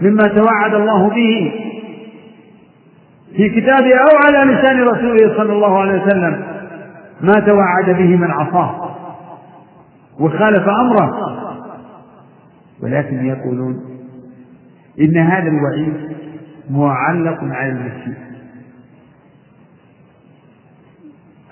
[0.02, 1.54] مما توعد الله به
[3.36, 6.44] في كتابه أو على لسان رسوله صلى الله عليه وسلم
[7.22, 8.96] ما توعد به من عصاه
[10.20, 11.40] وخالف أمره.
[12.84, 13.80] ولكن يقولون
[15.02, 15.94] إن هذا الوعيد
[16.70, 18.24] معلق على المشيئة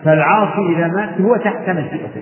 [0.06, 2.22] فالعاصي إذا مات هو تحت مشيئته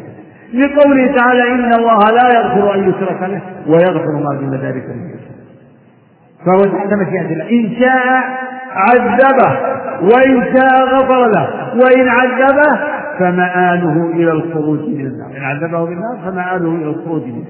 [0.54, 5.40] لقوله تعالى إن الله لا يغفر أن يشرك به ويغفر ما دون ذلك من يشاء
[6.46, 8.24] فهو تحت مشيئة الله إن شاء
[8.72, 9.60] عذبه
[10.02, 15.38] وإن شاء غفر له وإن عذبه فمآله إلى الخروج من النار.
[15.38, 17.46] إن عذبه بالنار فمآله إلى الخروج منه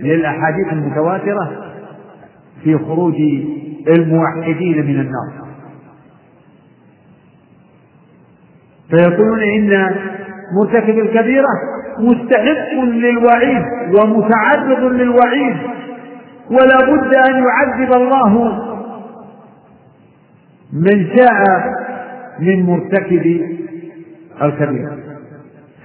[0.00, 1.50] للأحاديث المتواترة
[2.64, 3.14] في خروج
[3.88, 5.52] الموحدين من النار.
[8.90, 9.96] فيقولون إن
[10.60, 11.48] مرتكب الكبيرة
[11.98, 13.64] مستحق للوعيد
[13.94, 15.56] ومتعرض للوعيد
[16.50, 18.58] ولا بد أن يعذب الله
[20.72, 21.44] من شاء
[22.40, 23.40] من مرتكب
[24.42, 24.98] الكبيرة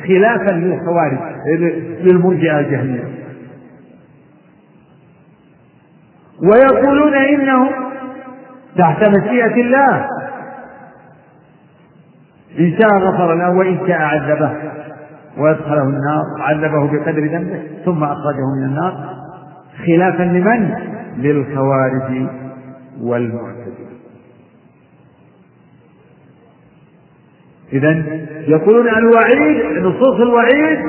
[0.07, 1.17] خلافا للخوارج
[2.01, 3.03] للمرجئة الجهمية.
[6.43, 7.69] ويقولون إنه
[8.77, 10.07] تحت مشيئة الله.
[12.59, 14.51] إن شاء غفر له وإن شاء عذبه.
[15.37, 19.17] ويدخله النار عذبه بقدر ذنبه ثم أخرجه من النار.
[19.85, 20.75] خلافا لمن؟
[21.17, 22.27] للخوارج
[23.01, 23.87] والمعتزلة
[27.73, 27.91] إذا
[28.47, 30.79] يقولون الوعيد نصوص الوعيد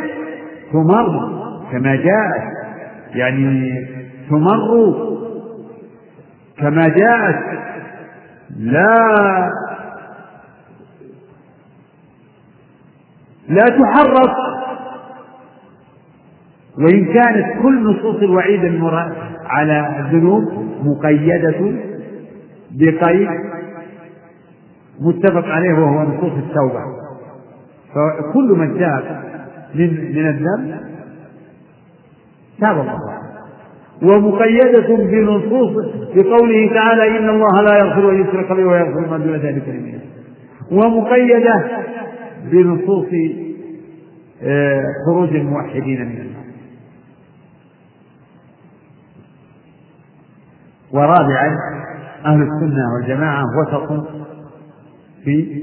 [0.73, 1.39] تمر
[1.73, 2.43] كما جاءت.
[3.15, 3.73] يعني
[4.31, 4.95] تمر
[6.59, 7.68] كما جاءت
[8.57, 9.51] لا
[13.49, 14.31] لا تحرف
[16.79, 18.83] وإن كانت كل نصوص الوعيد
[19.45, 20.43] على الذنوب
[20.83, 21.75] مقيدة
[22.71, 23.29] بقيد
[25.01, 26.83] متفق عليه وهو نصوص التوبة.
[27.95, 29.23] فكل من تاب
[29.75, 30.81] من من الذنب
[32.61, 33.18] تاب الله.
[34.03, 35.85] ومقيدة بنصوص
[36.15, 39.99] بقوله تعالى إن الله لا يغفر أن يشرك به ويغفر ما دون ذلك لمن
[40.71, 41.65] ومقيدة
[42.53, 43.07] بنصوص
[44.43, 46.45] آه، خروج الموحدين من النار.
[50.93, 51.57] ورابعا
[52.27, 54.07] أهل السنة والجماعة وسط
[55.25, 55.63] في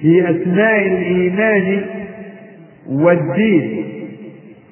[0.00, 1.84] في أثناء الإيمان
[2.88, 3.85] والدين.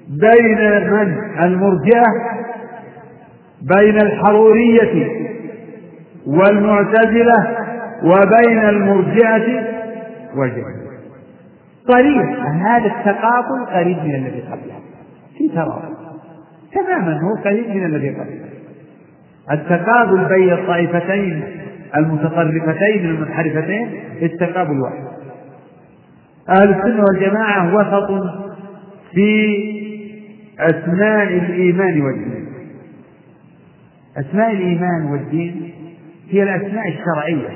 [0.09, 0.59] بين
[0.93, 2.35] من؟ المرجئة.
[3.63, 5.09] بين الحرورية
[6.27, 7.57] والمعتزلة
[8.03, 9.65] وبين المرجئة
[10.37, 10.85] والجهمية
[11.89, 14.75] قريب هذا التقابل قريب من الذي قبله.
[15.39, 15.83] في ترابط
[16.75, 18.45] تماما هو قريب من الذي قبله.
[19.53, 21.45] التقابل بين الطائفتين
[21.97, 25.05] المتطرفتين المنحرفتين التقابل واحد.
[26.49, 28.11] أهل السنة والجماعة وسط
[29.15, 29.84] في
[30.61, 32.47] أسماء الإيمان والدين.
[34.17, 35.71] أسماء الإيمان والدين
[36.31, 37.49] هي الأسماء الشرعية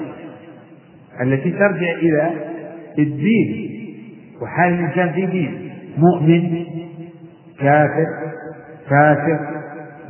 [1.23, 2.31] التي ترجع إلى
[2.99, 3.69] الدين
[4.43, 5.71] وحال الإنسان في دين.
[5.99, 6.65] مؤمن
[7.61, 8.07] كافر
[8.91, 9.41] فاسق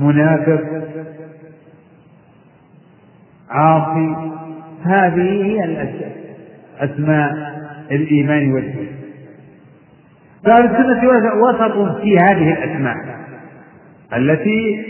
[0.01, 0.65] منافق
[3.51, 4.17] عاصي.
[4.83, 6.17] هذه هي الأشياء
[6.79, 7.33] أسماء
[7.91, 8.98] الإيمان والدين.
[10.45, 11.09] فأهل السنة
[11.43, 12.97] وسط في هذه الأسماء
[14.17, 14.85] التي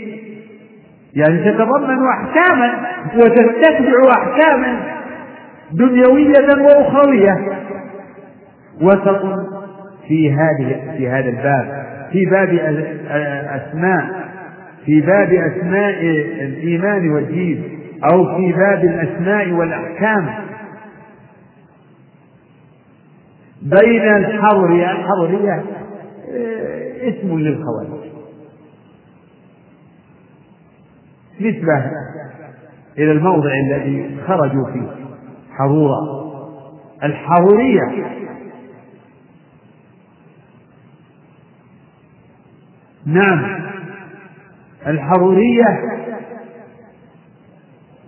[1.13, 2.73] يعني تتضمن أحكاما
[3.15, 4.79] وتستتبع أحكاما
[5.71, 7.37] دنيوية وأخروية.
[8.81, 9.21] وسط
[10.07, 12.59] في هذه في هذا الباب في باب
[13.61, 14.29] أسماء
[14.85, 16.01] في باب أسماء
[16.41, 17.63] الإيمان والدين
[18.13, 20.29] أو في باب الأسماء والأحكام.
[23.61, 25.63] بين الحرورية
[26.31, 28.09] آه، اسم للخوارج.
[31.41, 31.91] نسبة
[32.97, 34.95] إلى الموضع الذي خرجوا فيه
[35.51, 36.19] حرورة
[37.03, 37.81] الحرورية
[43.05, 43.59] نعم
[44.87, 45.65] الحرورية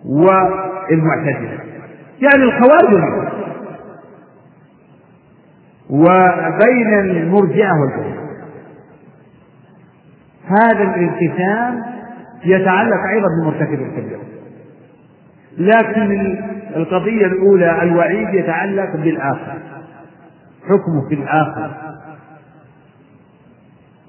[0.06, 1.60] والمعتزلة.
[2.22, 3.20] يعني الخوارج.
[5.92, 8.22] وبين المرجئة والجهمية
[10.48, 11.84] هذا الانقسام
[12.46, 14.22] يتعلق أيضا بمرتكب الكبيرة
[15.58, 16.38] لكن
[16.76, 19.58] القضية الأولى الوعيد يتعلق بالآخر.
[20.64, 21.72] حكمه في الآخر.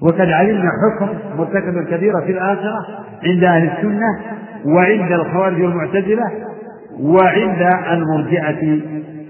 [0.01, 2.85] وقد علمنا حكم مرتكب الكبيرة في الآخرة
[3.23, 4.19] عند أهل السنة
[4.65, 6.31] وعند الخوارج والمعتزلة
[6.99, 8.81] وعند المرجئة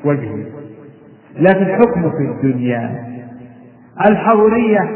[0.06, 0.63] والجهمية.
[1.40, 3.14] لكن حكمه في الدنيا.
[4.08, 4.90] الحرورية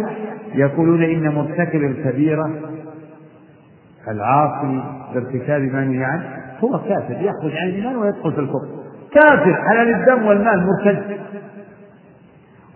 [0.55, 2.51] يقولون إن مرتكب الكبيرة
[4.07, 4.84] العاصي
[5.14, 6.23] بارتكاب ما نهي عنه
[6.64, 8.68] هو كافر يخرج عن الإيمان ويدخل في الكفر.
[9.11, 11.18] كافر حلال الدم والمال مرتد.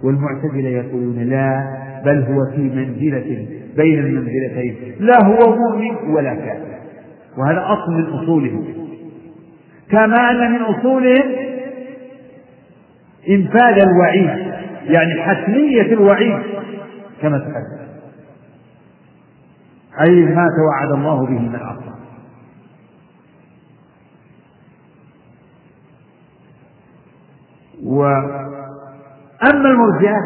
[0.03, 1.63] والمعتزلة يقولون لا
[2.05, 3.47] بل هو في منزلة
[3.77, 4.75] بين المنزلتين.
[4.99, 6.71] لا هو مؤمن ولا كافر.
[7.38, 8.65] وهذا أصل من أصولهم.
[9.91, 11.40] كما أن من أصولهم
[13.30, 14.53] إنفاذ الوعيد
[14.84, 16.39] يعني حتمية الوعيد
[17.22, 17.81] كما تقدم
[20.02, 21.91] أي ما توعد الله به من عصى
[27.84, 30.18] وأما المرجئة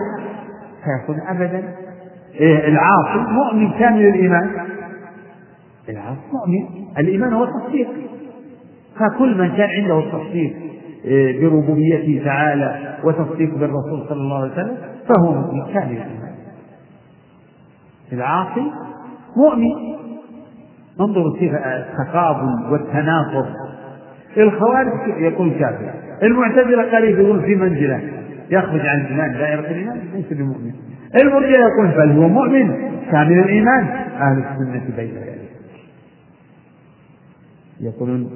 [0.84, 1.76] فيقول أبدا.
[2.36, 4.52] إيه العاصي مؤمن كامل الإيمان
[5.90, 6.86] العاصي مؤمن.
[6.98, 7.88] الإيمان هو التصديق.
[9.00, 10.56] فكل من كان عنده التصديق
[11.42, 14.78] بربوبيته تعالى وتصديق بالرسول صلى الله عليه وسلم
[15.08, 16.06] فهو مؤمن كامل.
[18.14, 18.72] العاصي
[19.38, 19.96] مؤمن.
[21.02, 23.46] انظروا كيف التقابل والتناقض
[24.38, 28.02] الخوارج يقول كافر المعتزلة قريب يقول في منزلة.
[28.50, 30.74] يخرج عن الإيمان دائرة الإيمان ليس بمؤمن.
[31.16, 33.88] المرجع يقول بل هو مؤمن كامل الإيمان.
[34.22, 35.50] أهل السنة بين ذلك.
[37.82, 38.30] يقولون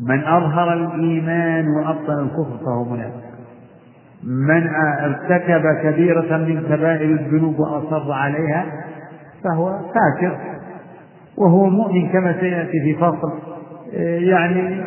[0.00, 3.24] من أظهر الإيمان وأبطن الكفر فهو منافق.
[4.24, 4.68] من
[5.04, 8.66] ارتكب كبيرة من كبائر الذنوب وأصر عليها
[9.44, 10.38] فهو فاكر
[11.36, 13.32] وهو مؤمن كما سيأتي في فصل.
[14.02, 14.84] يعني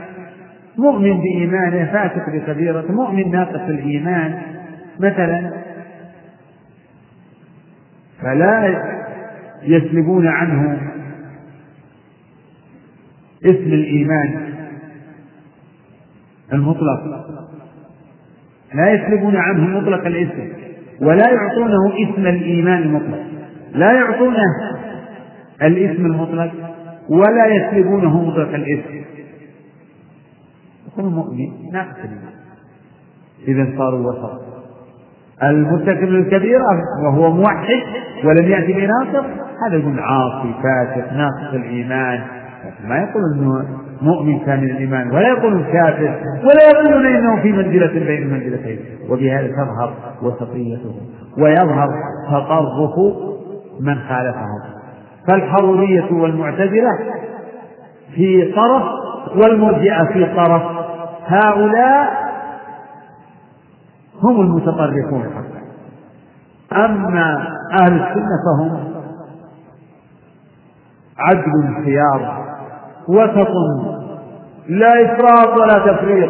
[0.77, 4.41] مؤمن بإيمانه فاسق بكبيرة مؤمن ناقص الإيمان.
[4.99, 5.51] مثلا
[8.21, 8.83] فلا
[9.63, 10.77] يسلبون عنه
[13.45, 14.56] اسم الإيمان.
[16.53, 16.99] المطلق.
[18.73, 20.49] لا يسلبون عنه مطلق الاسم
[21.01, 23.19] ولا يعطونه اسم الإيمان المطلق
[23.73, 24.77] لا يعطونه
[25.61, 26.51] الاسم المطلق
[27.09, 29.05] ولا يسلبونه مطلق الاسم.
[30.87, 31.97] يكون مؤمن ناقص
[33.47, 34.41] إذا صاروا وسط
[35.43, 37.81] المرتكب للكبيرة وهو موحد
[38.23, 39.27] ولم يأتي بناصر
[39.67, 42.23] هذا يقول عاصي فاسق ناقص الإيمان.
[42.87, 43.65] ما يقول انه
[44.01, 48.79] مؤمن كامل الإيمان ولا يقول كافر ولا يقولون إنه في منزلة بين المنزلتين.
[49.09, 50.95] وبهذا تظهر وسطيته
[51.37, 51.89] ويظهر
[52.31, 52.99] تطرف
[53.79, 54.61] من خالفهم
[55.27, 56.99] فالحرورية والمعتزلة
[58.15, 58.83] في طرف
[59.35, 60.61] والمرجئة في طرف.
[61.27, 62.27] هؤلاء
[64.23, 65.23] هم المتطرفون.
[65.23, 65.57] حقا
[66.85, 67.47] أما
[67.81, 68.87] أهل السنة فهم
[71.17, 72.46] عدل خيار
[73.09, 73.47] وسط
[74.67, 76.29] لا إفراط ولا تفريط.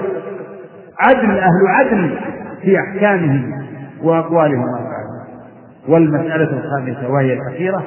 [1.00, 2.20] عدل أهل عدل
[2.62, 3.52] في أحكامهم
[4.04, 4.64] وأقوالهم.
[4.64, 4.98] وأفعالهم
[5.90, 7.84] والمسألة الخامسة وهي الأخيرة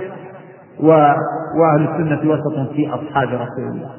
[0.80, 3.90] وأهل السنة وسط في أصحاب رسول الله.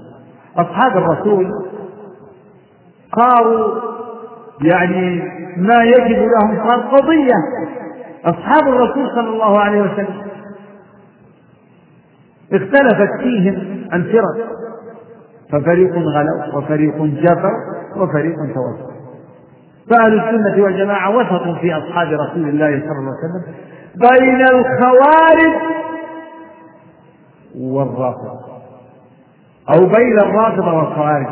[0.57, 1.51] أصحاب الرسول
[3.15, 3.81] صاروا
[4.61, 5.22] يعني
[5.57, 7.35] ما يجب لهم صار قضية.
[8.26, 10.22] أصحاب الرسول صلى الله عليه وسلم
[12.53, 14.61] اختلفت فيهم الفرق.
[15.52, 17.52] ففريق غلوا وفريق جفر
[17.98, 18.91] وفريق توسط
[19.90, 23.53] فأهل السنة والجماعة وسط في أصحاب رسول الله صلى الله عليه وسلم
[23.95, 25.53] بين الخوارج
[27.60, 28.40] والرافضة.
[29.69, 31.28] أو بين الرافضة والخوارج.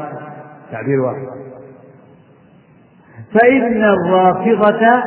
[0.72, 1.28] تعبير واحد.
[3.34, 5.04] فإن الرافضة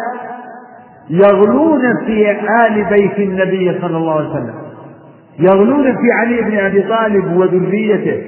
[1.10, 2.30] يغلون في
[2.66, 4.54] آل بيت النبي صلى الله عليه وسلم.
[5.38, 8.22] يغلون في علي بن أبي طالب وذريته.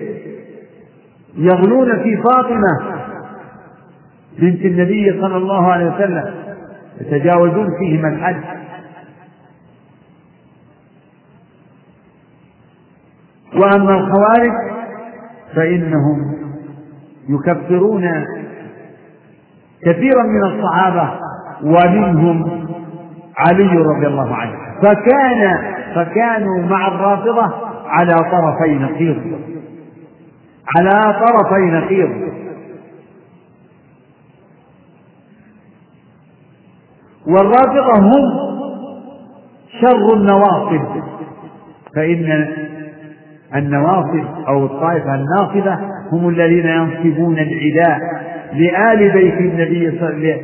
[1.37, 3.05] يغلون في فاطمة
[4.39, 6.35] بنت النبي صلى الله عليه وسلم
[7.01, 8.41] يتجاوزون فيهم الحد
[13.57, 14.53] وأما الخوارج
[15.57, 16.35] فإنهم
[17.29, 18.03] يكفرون
[19.87, 21.11] كثيرا من الصحابة
[21.63, 22.67] ومنهم
[23.37, 24.57] علي رضي الله عنه.
[24.83, 25.59] فكان
[25.95, 27.53] فكانوا مع الرافضة
[27.87, 29.54] على طرفي نقيض.
[30.77, 32.35] على طرفي نقيض.
[37.27, 38.33] والرافضة هم
[39.81, 41.05] شر النواصب.
[41.97, 42.49] فإن
[43.55, 45.79] النواصب أو الطائفة الناصبة
[46.13, 47.99] هم الذين ينصبون العداء
[48.53, 50.41] لآل بيت النبي صلى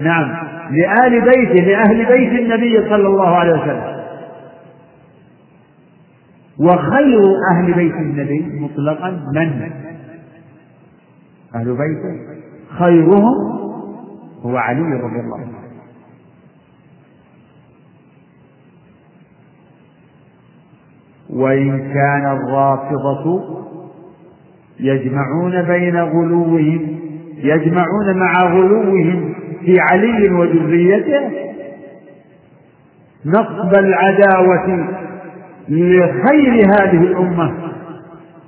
[0.00, 0.34] نعم
[0.70, 3.91] لآل بيته لأهل بيت النبي صلى الله عليه وسلم.
[6.58, 7.20] وخير
[7.50, 9.70] أهل بيت النبي مطلقا من؟
[11.54, 12.32] أهل بيته
[12.78, 13.34] خيرهم
[14.42, 15.62] هو علي رضي الله عنه
[21.30, 23.42] وإن كان الرافضة
[24.80, 26.98] يجمعون بين غلوهم
[27.36, 29.34] يجمعون مع غلوهم
[29.64, 31.30] في علي وذريته
[33.26, 34.88] نصب العداوة
[35.68, 37.52] لخير هذه الأمة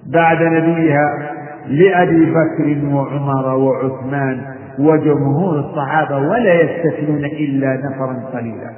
[0.07, 1.35] بعد نبيها
[1.66, 8.70] لأبي بكر وعمر وعثمان وجمهور الصحابة ولا يستثنون إلا نفرا قليلا.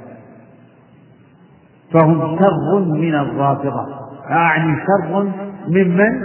[1.93, 3.85] فهم شر من الرافضة.
[4.31, 5.31] أعني شر
[5.67, 6.21] ممن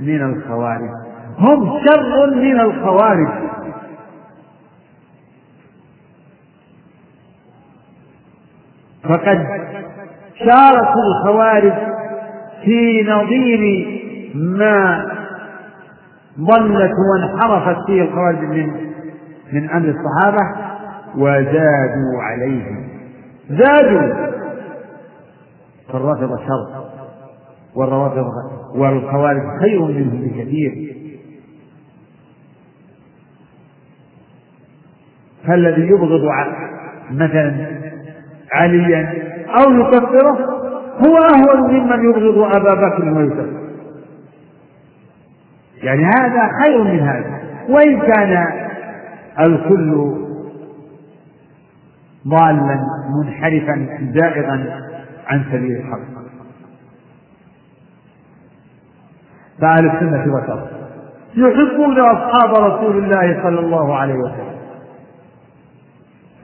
[0.00, 0.90] من الخوارج.
[1.38, 3.28] هم شر من الخوارج.
[9.02, 9.46] فقد
[10.38, 11.72] شاركوا الخوارج
[12.64, 13.86] في نظير
[14.34, 15.06] ما
[16.40, 18.86] ضلت وانحرفت فيه الخوارج من
[19.52, 20.66] من أمر الصحابة
[21.16, 22.64] وزادوا عليه
[23.50, 24.26] زادوا!
[25.92, 26.84] فالرافضه شر
[27.76, 28.26] والروافض
[28.74, 30.96] والخوارج خير منهم بكثير.
[35.46, 36.20] فالذي يبغض
[37.10, 37.80] مثلا
[38.52, 40.38] عليا أو يكفره
[41.06, 43.66] هو أهون ممن يبغض أبا بكر ويكفره
[45.82, 47.40] يعني هذا خير من هذا.
[47.68, 48.46] وإن كان
[49.40, 50.14] الكل
[52.28, 52.78] ضالا
[53.18, 54.82] منحرفا زائغا
[55.26, 56.16] عن سبيل الحق.
[59.60, 60.68] فأهل السنة وسط
[61.34, 64.56] يحبون أصحاب رسول الله صلى الله عليه وسلم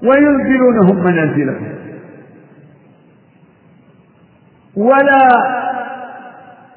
[0.02, 1.81] وينزلونهم منازلهم.
[4.76, 5.28] ولا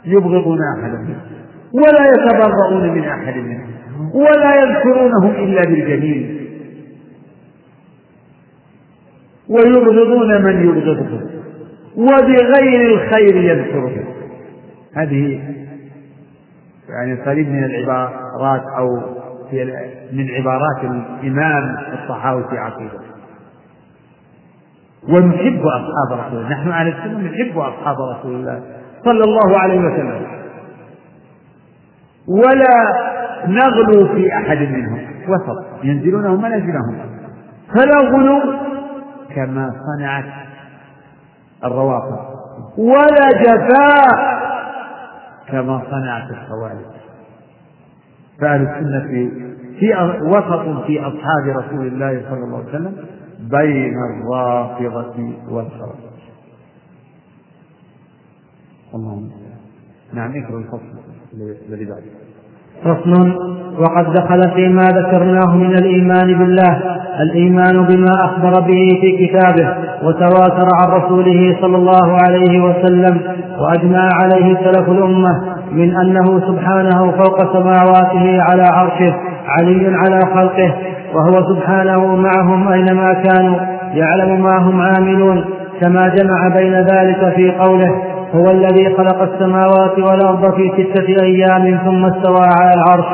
[0.06, 1.36] يبغضون أحدا منهم
[1.74, 3.76] ولا يتبرؤون من أحد منهم
[4.14, 6.48] ولا يذكرونهم إلا بالجميل
[9.50, 11.30] ويبغضون من يبغضهم
[11.98, 14.06] وبغير الخير يذكرهم
[14.96, 15.42] هذه
[16.90, 19.16] يعني قريب من العبارات أو
[20.12, 23.15] من عبارات الإمام الطحاوي في عقيدته.
[25.10, 26.50] ونحب أصحاب رسول الله.
[26.50, 28.62] نحن على السنة نحب أصحاب رسول الله.
[29.06, 30.28] صلى الله عليه وسلم.
[32.28, 33.06] ولا
[33.48, 35.00] نغلو في أحد منهم.
[35.28, 35.66] وسط.
[35.84, 36.98] ينزلونه منازلهم
[37.74, 38.40] فلا غلو
[39.36, 40.26] كما صنعت
[41.64, 42.36] الروافض.
[42.78, 44.36] ولا جفاء
[45.48, 46.86] كما صنعت الخوارج
[48.42, 49.30] فأهل السنة في
[49.80, 52.96] في وسط في أصحاب رسول الله صلى الله عليه وسلم
[53.52, 55.16] بين الرافضة
[55.50, 56.06] والخوارج
[58.96, 59.30] اللهم
[60.14, 60.96] نعم اقرأ الفصل
[61.70, 62.12] الذي بعده.
[62.84, 63.12] فصل
[63.80, 66.82] وقد دخل فيما ذكرناه من الإيمان بالله
[67.22, 73.22] الإيمان بما أخبر به في كتابه وتواتر عن رسوله صلى الله عليه وسلم
[73.60, 79.16] وأجمع عليه سلف الأمة من أنه سبحانه فوق سماواته على عرشه
[79.48, 80.76] علي على خلقه
[81.16, 83.58] وهو سبحانه معهم أينما كانوا
[83.94, 85.46] يعلم ما هم عاملون
[85.82, 87.92] كما جمع بين ذلك في قوله
[88.36, 93.06] هو الذي خلق السماوات والأرض في ستة أيام ثم استوى على العرش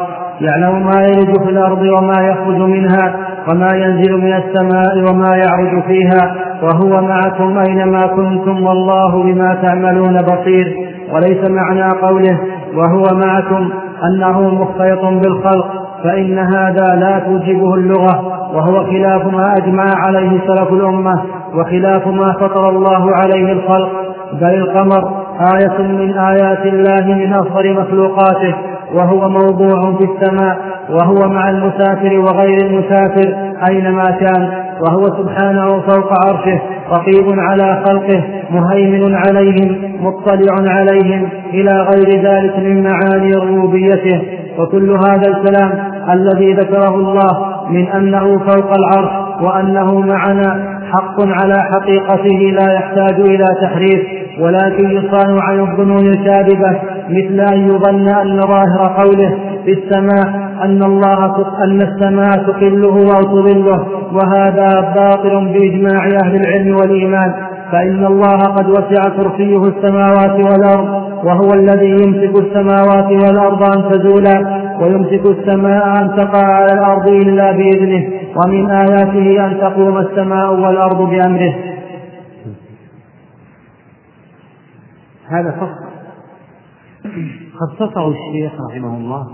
[0.41, 3.15] يعلم ما يلج في الأرض وما يخرج منها
[3.49, 10.75] وما ينزل من السماء وما يعرج فيها وهو معكم أينما كنتم والله بما تعملون بصير
[11.13, 12.39] وليس معنى قوله
[12.75, 13.69] وهو معكم
[14.03, 15.90] أنه مختلط بالخلق.
[16.03, 21.21] فإن هذا لا توجبه اللغة وهو خلاف ما أجمع عليه سلف الأمة
[21.55, 23.89] وخلاف ما فطر الله عليه الخلق.
[24.41, 25.21] بل القمر
[25.55, 28.55] آية من آيات الله من أصغر مخلوقاته
[28.93, 30.57] وهو موضوع في السماء
[30.89, 33.35] وهو مع المسافر وغير المسافر
[33.69, 34.49] أينما كان
[34.81, 36.61] وهو سبحانه فوق عرشه
[36.91, 44.21] رقيب على خلقه مهيمن عليهم مطلع عليهم إلى غير ذلك من معاني ربوبيته.
[44.57, 49.11] وكل هذا الكلام الذي ذكره الله من أنه فوق العرش
[49.41, 54.01] وأنه معنا حق على حقيقته لا يحتاج إلى تحريف
[54.39, 56.79] ولكن يصان عن الظنون الكاذبة
[57.09, 63.85] مثل أن يظن أن ظاهر قوله في السماء أن الله أن السماء تقله أو تظله
[64.13, 67.33] وهذا باطل بإجماع أهل العلم والإيمان
[67.71, 75.26] فإن الله قد وسع كرسيه السماوات والأرض وهو الذي يمسك السماوات والأرض أن تزولا ويمسك
[75.26, 78.03] السماء أن تقع على الأرض إلا بإذنه
[78.35, 81.56] ومن آياته أن تقوم السماء والأرض بأمره.
[85.27, 85.91] هذا فصل.
[87.53, 89.27] خصصه الشيخ رحمه الله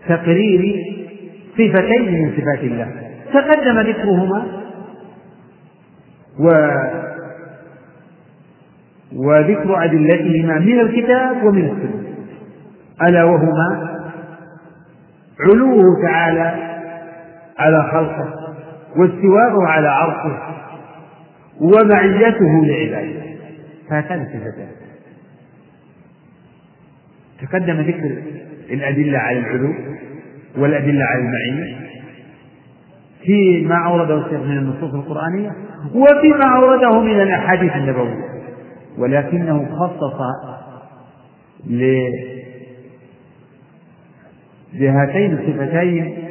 [0.00, 0.62] لتقرير
[1.52, 2.88] صفتين من صفات الله.
[3.32, 4.46] تقدم ذكرهما
[6.40, 6.48] و
[9.16, 12.08] وذكر أدلتهما من الكتاب ومن السنة.
[13.08, 13.98] ألا وهما
[15.40, 16.54] علوه تعالى
[17.58, 18.34] على خلقه
[18.96, 20.38] واستواءه على عرشه
[21.60, 23.22] ومعيته لعباده.
[23.90, 24.68] هاتان صفتان
[27.42, 28.22] تقدم ذكر
[28.70, 29.74] الأدلة على العلو
[30.58, 31.76] والأدلة على المعية
[33.24, 35.50] في ما أورده الشيخ من النصوص القرآنية
[35.94, 38.37] وفيما أورده من الأحاديث النبوية.
[38.98, 40.20] ولكنه خصص
[44.72, 46.28] لهاتين الصفتين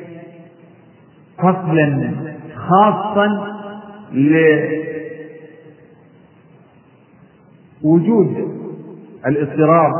[1.37, 2.11] فصلا
[2.55, 3.27] خاصا
[7.83, 8.57] لوجود
[9.25, 9.91] الاضطراب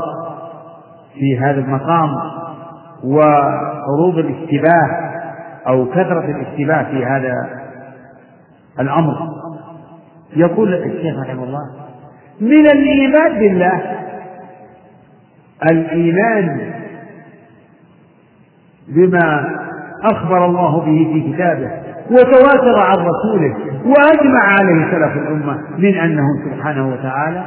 [1.14, 2.16] في هذا المقام
[3.04, 5.08] وعروض الاشتباه
[5.68, 7.34] أو كثرة الاشتباه في هذا
[8.80, 9.16] الأمر.
[10.36, 11.87] يقول الشيخ رحمه الله
[12.42, 13.82] من الإيمان بالله.
[15.72, 16.74] الإيمان
[18.88, 19.56] بما
[20.04, 21.72] أخبر الله به في كتابه
[22.12, 23.56] وتواتر عن رسوله
[23.86, 27.46] وأجمع عليه سلف الأمة من أنه سبحانه وتعالى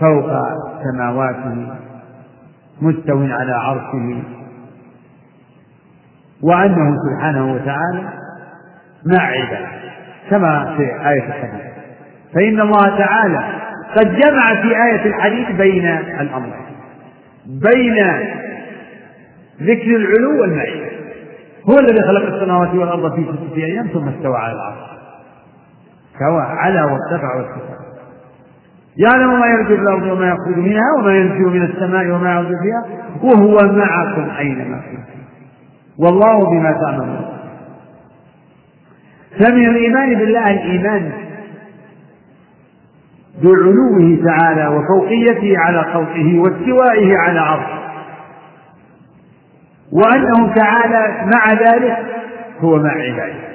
[0.00, 0.30] فوق
[0.84, 1.74] سماواته
[2.82, 4.22] مستو على عرشه
[6.42, 8.08] وأنه سبحانه وتعالى
[9.06, 9.68] مع عباده
[10.30, 11.72] كما في آية الحديث.
[12.34, 13.44] فإن الله تعالى
[13.96, 15.86] قد جمع في آية الحديث بين
[16.20, 16.72] الأمرين
[17.46, 17.96] بين
[19.62, 20.90] ذكر العلو والمعية.
[21.70, 24.92] هو الذي خلق السماوات والأرض في ستة أيام ثم استوى على العرش.
[26.18, 27.82] سواء على وارتفع وارتفع
[28.96, 32.84] يعلم ما يرجو في الأرض وما يخرج منها وما ينزل من السماء وما يعرج فيها
[33.22, 35.22] وهو معكم أينما كنتم.
[35.98, 37.26] والله بما تعملون.
[39.40, 41.12] فمن الإيمان بالله الإيمان
[43.42, 47.82] بعلوه تعالى وفوقيته على خلقه واستوائه على عرشه.
[49.92, 51.98] وأنه تعالى مع ذلك
[52.60, 53.52] هو مع عباده.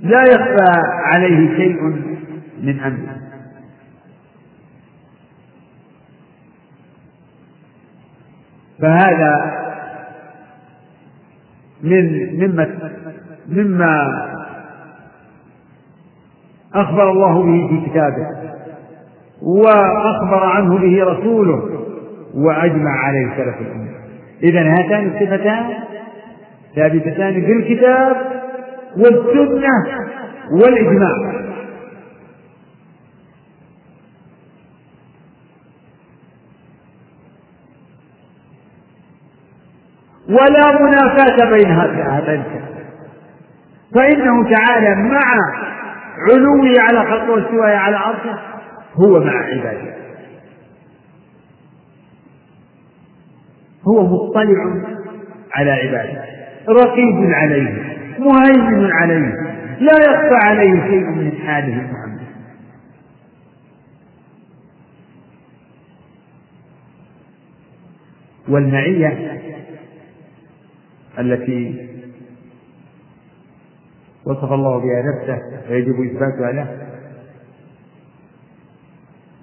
[0.00, 0.80] لا يخفى
[1.14, 1.82] عليه شيء
[2.62, 3.16] من أمره.
[8.82, 9.52] فهذا
[11.82, 12.92] من مما
[13.48, 14.35] مما
[16.76, 18.26] أخبر الله به في كتابه
[19.42, 21.62] وأخبر عنه به رسوله
[22.34, 23.90] وأجمع عليه سلف الأمة.
[24.42, 25.64] إذا هاتان الصفتان
[26.76, 28.16] ثابتتان الكتاب
[28.96, 29.70] والسنة
[30.50, 31.46] والإجماع.
[40.28, 42.42] ولا منافاة بين هاتين
[43.94, 45.22] فإنه تعالى مع
[46.18, 48.38] علوه على خلقه واستوائه على عرشه
[48.94, 49.96] هو مع عباده.
[53.88, 54.82] هو مطلع
[55.54, 56.24] على عباده.
[56.68, 59.32] رقيب عليه مهيمن عليه
[59.80, 62.26] لا يخفى عليه شيء من حاله محمد.
[68.48, 69.40] والمعية
[71.18, 71.88] التي
[74.26, 75.38] وصف الله بها نفسه
[75.70, 76.66] ويجب إثباتها له.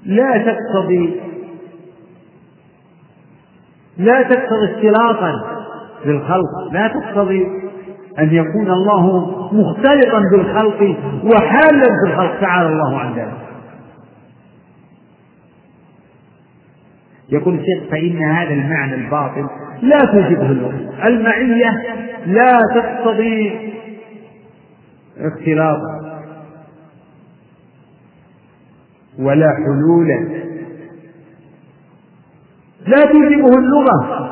[0.06, 1.20] لا تقتضي
[3.98, 5.34] لا تقتضي اختلاطا
[6.06, 6.72] بالخلق.
[6.72, 7.48] لا تقتضي
[8.20, 12.42] أن يكون الله مختلطا بالخلق وحالا في الخلق.
[12.42, 13.44] تعالى الله عن ذلك.
[17.30, 19.48] يقول الشيخ فإن هذا المعنى الباطل
[19.82, 21.70] لا توجبه اللغة المعية
[22.26, 23.74] لا تقتضي
[25.18, 26.20] اختلاطا
[29.20, 30.44] ولا حلولا
[32.88, 34.30] لا توجبه اللغة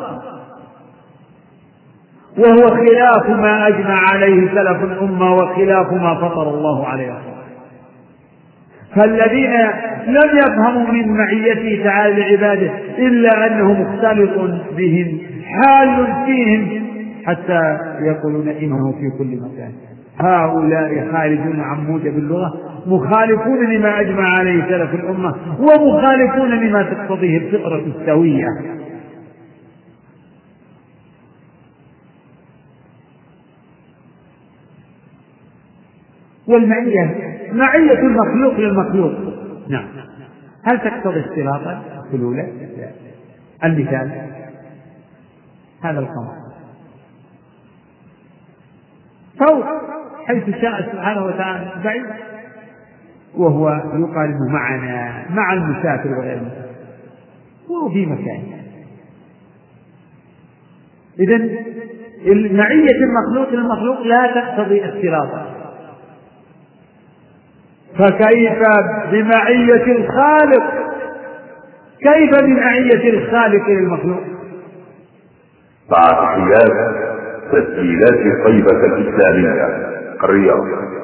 [2.38, 7.18] وهو خلاف ما أجمع عليه سلف الأمة وخلاف ما فطر الله عليه
[8.96, 9.52] فالذين
[10.08, 14.38] لم يفهموا من معيته تعالى لعباده إلا أنه مختلط
[14.78, 16.86] بهم حال فيهم
[17.26, 19.72] حتى يقولون إنه في كل مكان.
[20.20, 22.54] هؤلاء خارجون عن موجب اللغة
[22.86, 28.46] مخالفون لما أجمع عليه سلف الأمة ومخالفون لما تقتضيه الفطرة السوية.
[36.48, 39.12] والمعية معية المخلوق للمخلوق.
[39.70, 39.88] نعم.
[40.64, 41.82] هل تقتضي اختلاطا
[42.12, 42.48] حلولا؟
[43.64, 44.12] المثال
[45.84, 46.36] هذا القمر.
[49.40, 49.91] فوق.
[50.28, 52.06] حيث شاء سبحانه وتعالى بعيد
[53.38, 56.72] وهو انه معنا مع المسافر وغير المسافر.
[57.70, 58.44] وهو في مكان.
[61.20, 61.38] اذا
[62.54, 65.46] معية المخلوق للمخلوق لا تقتضي اختلاطا
[67.98, 68.60] فكيف
[69.12, 70.64] بمعية الخالق؟
[72.00, 74.22] كيف بمعية الخالق للمخلوق؟
[75.92, 76.96] مع تحيات
[77.52, 79.92] تسجيلات طيبة الإسلامية
[80.24, 81.01] الرياض